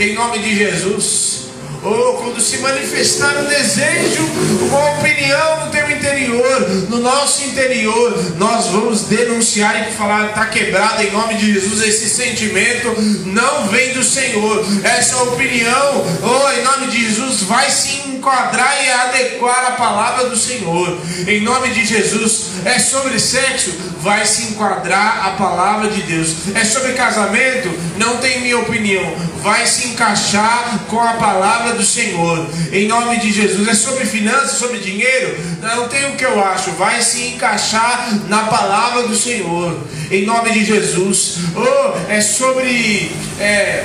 Em 0.00 0.14
nome 0.14 0.40
de 0.40 0.56
Jesus 0.56 1.39
ou 1.82 2.14
quando 2.18 2.40
se 2.40 2.58
manifestar 2.58 3.36
um 3.38 3.44
desejo, 3.44 4.22
uma 4.68 4.98
opinião 4.98 5.64
no 5.64 5.70
teu 5.70 5.90
interior, 5.90 6.68
no 6.88 6.98
nosso 6.98 7.44
interior, 7.44 8.34
nós 8.36 8.66
vamos 8.66 9.02
denunciar 9.02 9.88
e 9.88 9.92
falar: 9.92 10.28
está 10.28 10.46
quebrado 10.46 11.02
em 11.02 11.10
nome 11.10 11.34
de 11.34 11.54
Jesus. 11.54 11.82
Esse 11.82 12.08
sentimento 12.08 12.94
não 13.26 13.68
vem 13.68 13.94
do 13.94 14.02
Senhor. 14.02 14.64
Essa 14.84 15.22
opinião, 15.22 16.04
oh, 16.22 16.60
em 16.60 16.62
nome 16.64 16.88
de 16.88 17.04
Jesus, 17.06 17.42
vai 17.42 17.70
se 17.70 18.08
enquadrar 18.20 18.84
e 18.84 18.90
adequar 18.90 19.64
a 19.68 19.72
palavra 19.72 20.28
do 20.28 20.36
Senhor. 20.36 20.98
Em 21.26 21.40
nome 21.40 21.70
de 21.70 21.86
Jesus, 21.86 22.50
é 22.66 22.78
sobre 22.78 23.18
sexo, 23.18 23.72
vai 24.00 24.26
se 24.26 24.52
enquadrar 24.52 25.26
a 25.26 25.30
palavra 25.30 25.88
de 25.88 26.02
Deus. 26.02 26.54
É 26.54 26.62
sobre 26.62 26.92
casamento, 26.92 27.70
não 27.96 28.18
tem 28.18 28.42
minha 28.42 28.58
opinião, 28.58 29.16
vai 29.42 29.66
se 29.66 29.88
encaixar 29.88 30.80
com 30.86 31.00
a 31.00 31.14
palavra 31.14 31.72
do 31.72 31.82
Senhor. 31.82 32.46
Em 32.70 32.86
nome 32.86 33.18
de 33.18 33.32
Jesus, 33.32 33.66
é 33.66 33.74
sobre 33.74 34.04
finanças, 34.04 34.58
sobre 34.58 34.78
dinheiro, 34.78 35.38
não 35.62 35.88
tem 35.88 36.10
o 36.10 36.16
que 36.16 36.24
eu 36.24 36.44
acho, 36.44 36.72
vai 36.72 37.00
se 37.00 37.22
encaixar 37.28 38.06
na 38.28 38.44
palavra 38.44 39.04
do 39.04 39.16
Senhor. 39.16 39.78
Em 40.10 40.26
nome 40.26 40.52
de 40.52 40.64
Jesus, 40.64 41.36
oh, 41.56 42.12
é 42.12 42.20
sobre 42.20 43.12
é, 43.38 43.84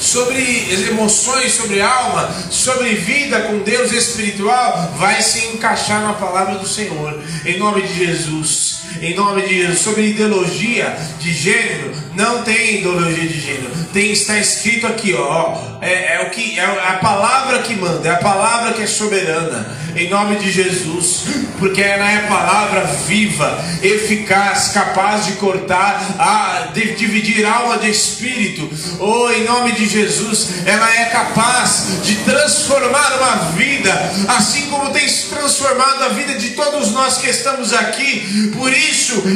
sobre 0.00 0.88
emoções, 0.88 1.52
sobre 1.52 1.80
alma, 1.80 2.34
sobre 2.50 2.94
vida 2.94 3.42
com 3.42 3.58
Deus 3.58 3.92
espiritual, 3.92 4.94
vai 4.96 5.22
se 5.22 5.46
encaixar 5.46 6.02
na 6.02 6.14
palavra 6.14 6.56
do 6.56 6.66
Senhor. 6.66 7.22
Em 7.44 7.58
nome 7.58 7.82
de 7.82 8.06
Jesus. 8.06 8.79
Em 9.00 9.14
nome 9.14 9.42
de 9.42 9.58
Jesus. 9.62 9.80
Sobre 9.80 10.10
ideologia 10.10 10.96
de 11.18 11.32
gênero, 11.32 11.92
não 12.14 12.42
tem 12.42 12.78
ideologia 12.78 13.26
de 13.26 13.40
gênero. 13.40 13.70
Tem 13.92 14.12
está 14.12 14.38
escrito 14.38 14.86
aqui, 14.86 15.14
ó, 15.14 15.58
é, 15.80 16.16
é 16.16 16.26
o 16.26 16.30
que 16.30 16.58
é 16.58 16.64
a 16.64 16.98
palavra 17.00 17.60
que 17.62 17.74
manda, 17.74 18.08
é 18.08 18.12
a 18.12 18.16
palavra 18.16 18.72
que 18.72 18.82
é 18.82 18.86
soberana. 18.86 19.78
Em 19.96 20.08
nome 20.08 20.36
de 20.36 20.52
Jesus, 20.52 21.24
porque 21.58 21.82
ela 21.82 22.08
é 22.08 22.18
a 22.18 22.28
palavra 22.28 22.84
viva, 23.08 23.58
eficaz, 23.82 24.68
capaz 24.68 25.26
de 25.26 25.32
cortar, 25.32 26.00
a, 26.16 26.68
de 26.72 26.94
dividir 26.94 27.44
alma 27.44 27.76
de 27.78 27.90
espírito. 27.90 28.70
Oh, 29.00 29.28
em 29.30 29.44
nome 29.44 29.72
de 29.72 29.86
Jesus, 29.88 30.64
ela 30.64 30.94
é 30.94 31.06
capaz 31.06 32.02
de 32.04 32.16
transformar 32.16 33.18
uma 33.18 33.36
vida, 33.56 33.92
assim 34.28 34.66
como 34.70 34.90
tem 34.90 35.06
transformado 35.06 36.04
a 36.04 36.08
vida 36.10 36.34
de 36.34 36.50
todos 36.50 36.92
nós 36.92 37.18
que 37.18 37.28
estamos 37.28 37.72
aqui. 37.72 38.52
Por 38.56 38.72
isso, 38.72 38.79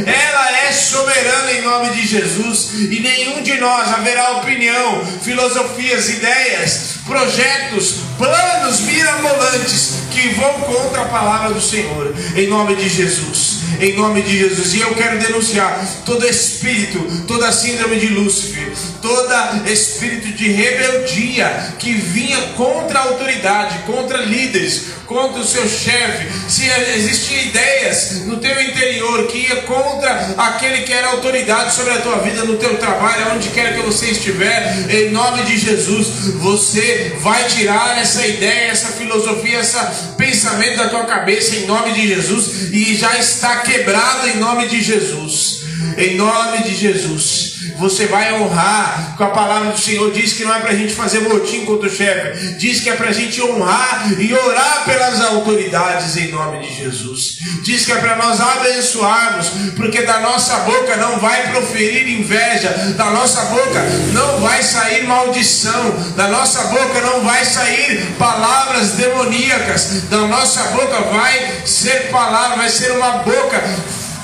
ela 0.07 0.59
é 0.59 0.73
soberana 0.73 1.53
em 1.53 1.63
nome 1.63 1.91
de 1.91 2.07
Jesus, 2.07 2.71
e 2.75 3.01
nenhum 3.01 3.43
de 3.43 3.55
nós 3.55 3.93
haverá 3.93 4.39
opinião, 4.39 5.05
filosofias, 5.23 6.09
ideias, 6.09 6.97
projetos, 7.07 7.97
planos 8.17 8.81
mirabolantes 8.81 9.95
que 10.11 10.29
vão 10.31 10.53
contra 10.61 11.03
a 11.03 11.09
palavra 11.09 11.53
do 11.53 11.61
Senhor, 11.61 12.15
em 12.37 12.47
nome 12.47 12.77
de 12.77 12.89
Jesus 12.89 13.64
em 13.81 13.95
nome 13.95 14.23
de 14.23 14.39
Jesus. 14.39 14.75
E 14.75 14.81
eu 14.81 14.95
quero 14.95 15.19
denunciar 15.19 15.85
todo 16.05 16.27
espírito, 16.27 16.99
toda 17.27 17.53
síndrome 17.53 17.97
de 17.97 18.09
Lúcifer, 18.09 18.73
todo 19.01 19.69
espírito 19.69 20.29
de 20.37 20.49
rebeldia 20.49 21.75
que 21.79 21.93
vinha 21.93 22.41
contra 22.57 22.99
a 22.99 23.03
autoridade, 23.03 23.79
contra 23.87 24.19
líderes, 24.19 24.95
contra 25.07 25.41
o 25.41 25.47
seu 25.47 25.69
chefe. 25.69 26.27
Se 26.49 26.69
existiam 26.97 27.43
ideias 27.43 28.23
no 28.27 28.39
teu 28.39 28.61
interior 28.63 29.27
que 29.27 29.39
ia 29.39 29.57
contra 29.63 30.35
aquele 30.37 30.83
que 30.83 30.93
era 30.93 31.09
autoridade 31.09 31.75
sobre 31.75 31.93
a 31.93 32.01
tua 32.01 32.19
vida, 32.19 32.45
no 32.45 32.57
teu 32.57 32.77
trabalho, 32.77 33.35
onde 33.35 33.49
quer 33.51 33.75
que 33.75 33.83
você 33.83 34.07
estiver, 34.07 34.87
em 34.91 35.11
nome 35.11 35.43
de 35.45 35.59
Jesus, 35.59 36.35
você 36.37 37.17
vai 37.21 37.45
tirar 37.45 37.99
essa 38.01 38.27
ideia, 38.27 38.71
essa 38.71 38.89
filosofia, 38.89 39.61
esse 39.61 39.77
pensamento 40.17 40.77
da 40.79 40.89
tua 40.89 41.05
cabeça, 41.05 41.57
em 41.57 41.67
nome 41.67 41.93
de 41.93 42.09
Jesus, 42.09 42.73
e 42.73 42.95
já 42.95 43.17
está 43.19 43.53
quebrado 43.65 44.29
em 44.29 44.39
nome 44.39 44.69
de 44.69 44.81
Jesus. 44.81 45.65
Em 45.99 46.17
nome 46.17 46.63
de 46.63 46.75
Jesus. 46.75 47.54
Você 47.79 48.07
vai 48.07 48.33
honrar 48.35 49.15
com 49.17 49.25
a 49.25 49.31
palavra 49.31 49.73
do 49.73 49.79
Senhor. 49.79 50.11
Diz 50.13 50.33
que 50.33 50.45
não 50.45 50.55
é 50.55 50.61
para 50.61 50.71
a 50.71 50.75
gente 50.75 50.95
fazer 50.95 51.21
motim 51.21 51.65
contra 51.65 51.89
o 51.89 51.93
chefe. 51.93 52.55
Diz 52.55 52.81
que 52.81 52.91
é 52.91 52.95
para 52.95 53.09
a 53.09 53.13
gente 53.13 53.43
honrar 53.43 54.13
e 54.19 54.33
orar 54.33 54.85
pelas 54.85 55.21
autoridades 55.21 56.17
em 56.17 56.31
nome 56.31 56.67
de 56.67 56.75
Jesus. 56.75 57.39
Diz 57.63 57.85
que 57.85 57.93
é 57.93 57.97
para 57.97 58.17
nós 58.17 58.41
abençoarmos, 58.41 59.49
porque 59.77 60.03
da 60.03 60.21
nossa 60.21 60.59
boca 60.61 60.97
não 60.97 61.19
vai 61.19 61.51
proferir 61.51 62.09
inveja, 62.09 62.69
da 62.97 63.11
nossa 63.11 63.43
boca 63.47 63.83
não 64.13 64.41
vai 64.41 64.63
sair 64.63 65.07
maldição, 65.07 66.13
da 66.17 66.29
nossa 66.29 66.65
boca 66.65 67.01
não 67.01 67.23
vai 67.23 67.45
sair 67.45 68.15
palavras 68.19 68.93
demoníacas, 68.93 70.05
da 70.11 70.19
nossa 70.27 70.63
boca 70.65 71.01
vai 71.13 71.63
ser 71.65 72.11
palavra, 72.11 72.57
vai 72.57 72.69
ser 72.69 72.93
uma 72.93 73.11
boca 73.19 73.63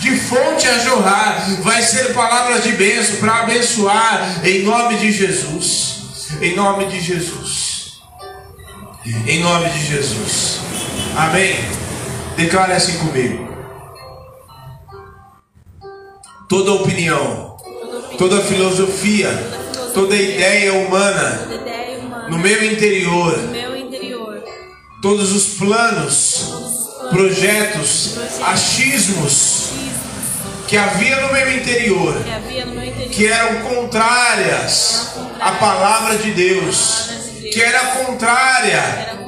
de 0.01 0.17
fonte 0.17 0.67
a 0.67 0.79
jorrar, 0.79 1.63
vai 1.63 1.83
ser 1.83 2.15
palavras 2.15 2.65
de 2.65 2.73
bênção 2.73 3.17
para 3.17 3.43
abençoar, 3.43 4.41
em 4.43 4.63
nome 4.63 4.97
de 4.97 5.13
Jesus. 5.13 6.01
Em 6.41 6.57
nome 6.57 6.87
de 6.87 6.99
Jesus. 7.01 8.01
Em 9.27 9.41
nome 9.41 9.69
de 9.69 9.87
Jesus. 9.87 10.61
Amém. 11.15 11.55
Declare 12.35 12.73
assim 12.73 12.97
comigo. 12.99 13.47
Toda 16.49 16.73
opinião, 16.73 17.57
toda 18.17 18.43
filosofia, 18.43 19.29
toda 19.93 20.17
ideia 20.17 20.73
humana 20.73 21.47
no 22.31 22.39
meu 22.39 22.65
interior, 22.65 23.39
todos 25.03 25.31
os 25.33 25.59
planos, 25.59 26.55
projetos, 27.11 28.19
achismos 28.43 29.90
que 30.71 30.77
havia 30.77 31.21
no 31.21 31.33
meu 31.33 31.53
interior, 31.57 32.15
que 33.11 33.27
eram 33.27 33.61
contrárias 33.63 35.15
à 35.41 35.51
palavra 35.51 36.17
de 36.19 36.31
Deus, 36.31 37.09
que 37.53 37.61
era 37.61 38.05
contrária 38.05 39.19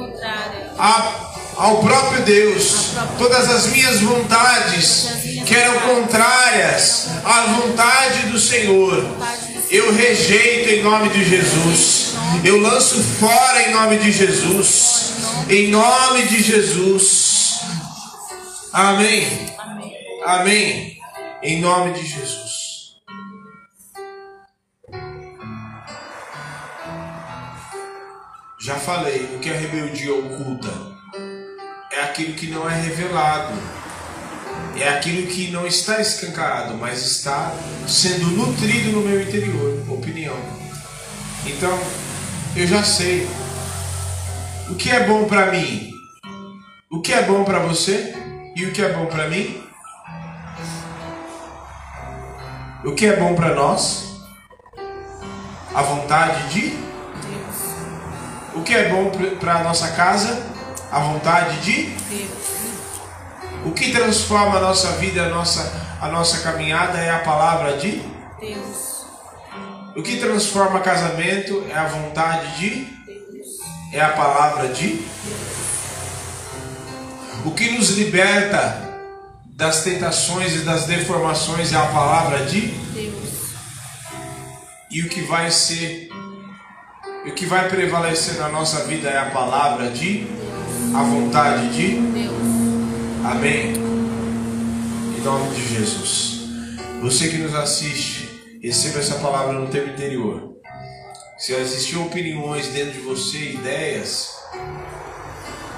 ao 1.57 1.83
próprio 1.83 2.23
Deus, 2.23 2.91
todas 3.17 3.49
as 3.49 3.65
minhas 3.67 3.99
vontades 3.99 5.09
que 5.45 5.53
eram 5.53 5.81
contrárias 5.81 7.07
à 7.25 7.41
vontade 7.41 8.27
do 8.27 8.39
Senhor, 8.39 9.05
eu 9.69 9.93
rejeito 9.93 10.69
em 10.69 10.81
nome 10.81 11.09
de 11.09 11.29
Jesus, 11.29 12.13
eu 12.45 12.61
lanço 12.61 13.03
fora 13.19 13.67
em 13.67 13.71
nome 13.73 13.97
de 13.97 14.13
Jesus, 14.13 15.11
em 15.49 15.67
nome 15.67 16.21
de 16.23 16.41
Jesus. 16.41 17.59
Amém. 18.71 19.27
Amém. 20.25 21.02
Em 21.45 21.59
nome 21.59 21.91
de 21.91 22.07
Jesus. 22.07 22.93
Já 28.61 28.75
falei, 28.75 29.29
o 29.35 29.39
que 29.39 29.49
é 29.49 29.57
rebeldia 29.57 30.15
oculta? 30.15 30.69
É 31.91 31.99
aquilo 31.99 32.33
que 32.35 32.47
não 32.47 32.69
é 32.69 32.79
revelado. 32.79 33.53
É 34.77 34.87
aquilo 34.87 35.27
que 35.27 35.51
não 35.51 35.67
está 35.67 35.99
escancarado, 35.99 36.75
mas 36.75 37.05
está 37.05 37.53
sendo 37.89 38.27
nutrido 38.27 38.93
no 38.93 39.01
meu 39.01 39.21
interior. 39.21 39.83
Opinião. 39.89 40.37
Então, 41.45 41.77
eu 42.55 42.65
já 42.65 42.85
sei. 42.85 43.27
O 44.69 44.75
que 44.75 44.89
é 44.89 45.05
bom 45.05 45.25
para 45.25 45.51
mim? 45.51 45.91
O 46.89 47.01
que 47.01 47.11
é 47.11 47.21
bom 47.21 47.43
para 47.43 47.59
você? 47.59 48.15
E 48.55 48.65
o 48.65 48.71
que 48.71 48.81
é 48.81 48.93
bom 48.93 49.07
para 49.07 49.27
mim? 49.27 49.62
O 52.85 52.91
que 52.91 53.05
é 53.05 53.15
bom 53.15 53.33
para 53.33 53.55
nós? 53.55 54.17
A 55.73 55.81
vontade 55.81 56.49
de 56.49 56.69
Deus. 56.71 57.75
O 58.55 58.61
que 58.61 58.75
é 58.75 58.89
bom 58.89 59.09
para 59.39 59.59
a 59.59 59.63
nossa 59.63 59.93
casa? 59.93 60.45
A 60.91 60.99
vontade 60.99 61.61
de 61.61 61.83
Deus. 61.85 62.29
O 63.65 63.71
que 63.71 63.93
transforma 63.93 64.57
a 64.57 64.61
nossa 64.61 64.91
vida, 64.97 65.23
a 65.23 65.29
nossa, 65.29 65.97
a 66.01 66.09
nossa 66.09 66.41
caminhada 66.41 66.97
é 66.97 67.09
a 67.09 67.19
palavra 67.19 67.77
de 67.77 68.03
Deus. 68.41 69.05
O 69.95 70.03
que 70.03 70.17
transforma 70.17 70.81
casamento 70.81 71.63
é 71.69 71.77
a 71.77 71.85
vontade 71.85 72.57
de 72.57 72.69
Deus. 73.05 73.59
é 73.93 74.01
a 74.01 74.09
palavra 74.09 74.67
de 74.67 75.07
O 77.45 77.51
que 77.51 77.71
nos 77.71 77.91
liberta 77.91 78.82
das 79.55 79.83
tentações 79.83 80.55
e 80.55 80.59
das 80.59 80.85
deformações 80.85 81.71
é 81.71 81.77
a 81.77 81.85
palavra 81.85 82.45
de 82.45 82.61
Deus. 82.61 83.13
e 84.89 85.01
o 85.03 85.09
que 85.09 85.21
vai 85.21 85.51
ser 85.51 86.09
o 87.25 87.31
que 87.31 87.45
vai 87.45 87.69
prevalecer 87.69 88.35
na 88.37 88.49
nossa 88.49 88.83
vida 88.83 89.09
é 89.09 89.17
a 89.17 89.29
palavra 89.29 89.89
de 89.91 90.27
a 90.93 91.03
vontade 91.03 91.73
de 91.73 91.95
Deus. 91.95 92.33
Amém. 93.23 93.73
Em 95.17 95.21
nome 95.21 95.55
de 95.55 95.73
Jesus. 95.73 96.41
Você 97.01 97.29
que 97.29 97.37
nos 97.37 97.55
assiste, 97.55 98.59
receba 98.61 98.99
essa 98.99 99.15
palavra 99.15 99.53
no 99.53 99.67
teu 99.67 99.87
interior. 99.87 100.57
Se 101.37 101.53
existiam 101.53 102.05
opiniões 102.05 102.67
dentro 102.67 102.91
de 102.91 102.99
você, 102.99 103.51
ideias, 103.51 104.31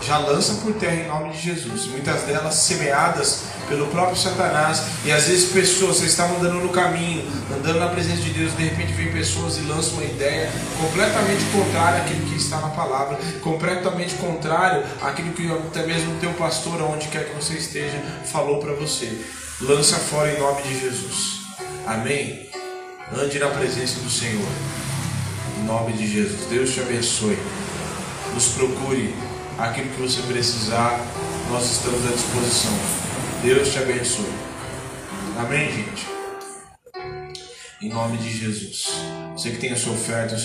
já 0.02 0.18
lança 0.18 0.56
por 0.56 0.74
terra 0.74 0.96
em 0.96 1.08
nome 1.08 1.34
de 1.34 1.42
Jesus. 1.42 1.86
Muitas 1.86 2.24
delas 2.24 2.56
semeadas 2.56 3.55
pelo 3.68 3.88
próprio 3.88 4.18
Satanás. 4.18 4.84
E 5.04 5.12
às 5.12 5.26
vezes 5.28 5.52
pessoas, 5.52 5.98
vocês 5.98 6.12
estavam 6.12 6.38
andando 6.38 6.62
no 6.62 6.70
caminho, 6.70 7.26
andando 7.52 7.80
na 7.80 7.88
presença 7.88 8.22
de 8.22 8.30
Deus, 8.32 8.56
de 8.56 8.64
repente 8.64 8.94
vem 8.94 9.12
pessoas 9.12 9.58
e 9.58 9.62
lançam 9.62 9.94
uma 9.94 10.04
ideia 10.04 10.52
completamente 10.80 11.44
contrária 11.46 12.02
àquilo 12.02 12.26
que 12.28 12.36
está 12.36 12.60
na 12.60 12.70
palavra, 12.70 13.18
completamente 13.42 14.16
contrário 14.16 14.84
àquilo 15.02 15.34
que 15.34 15.52
até 15.52 15.86
mesmo 15.86 16.16
o 16.16 16.20
teu 16.20 16.34
pastor, 16.34 16.82
aonde 16.82 17.08
quer 17.08 17.26
que 17.26 17.36
você 17.36 17.54
esteja, 17.54 18.02
falou 18.26 18.60
para 18.60 18.74
você. 18.74 19.12
Lança 19.62 19.96
fora 19.96 20.32
em 20.32 20.40
nome 20.40 20.62
de 20.64 20.80
Jesus. 20.80 21.42
Amém. 21.88 22.50
Ande 23.16 23.40
na 23.40 23.48
presença 23.48 24.00
do 24.00 24.10
Senhor. 24.10 24.48
Em 25.60 25.64
nome 25.64 25.94
de 25.94 26.12
Jesus. 26.12 26.48
Deus 26.50 26.74
te 26.74 26.82
abençoe. 26.82 27.38
Nos 28.34 28.48
procure 28.50 29.16
aquilo 29.58 29.90
que 29.92 30.02
você 30.02 30.22
precisar, 30.24 31.00
nós 31.50 31.72
estamos 31.72 32.06
à 32.06 32.12
disposição. 32.12 33.05
Deus 33.46 33.72
te 33.72 33.78
abençoe. 33.78 34.26
Amém, 35.38 35.72
gente? 35.72 36.08
Em 37.80 37.90
nome 37.90 38.18
de 38.18 38.36
Jesus. 38.36 38.88
Você 39.34 39.52
que 39.52 39.58
tem 39.58 39.72
a 39.72 39.78
sua 39.78 39.94
oferta, 39.94 40.36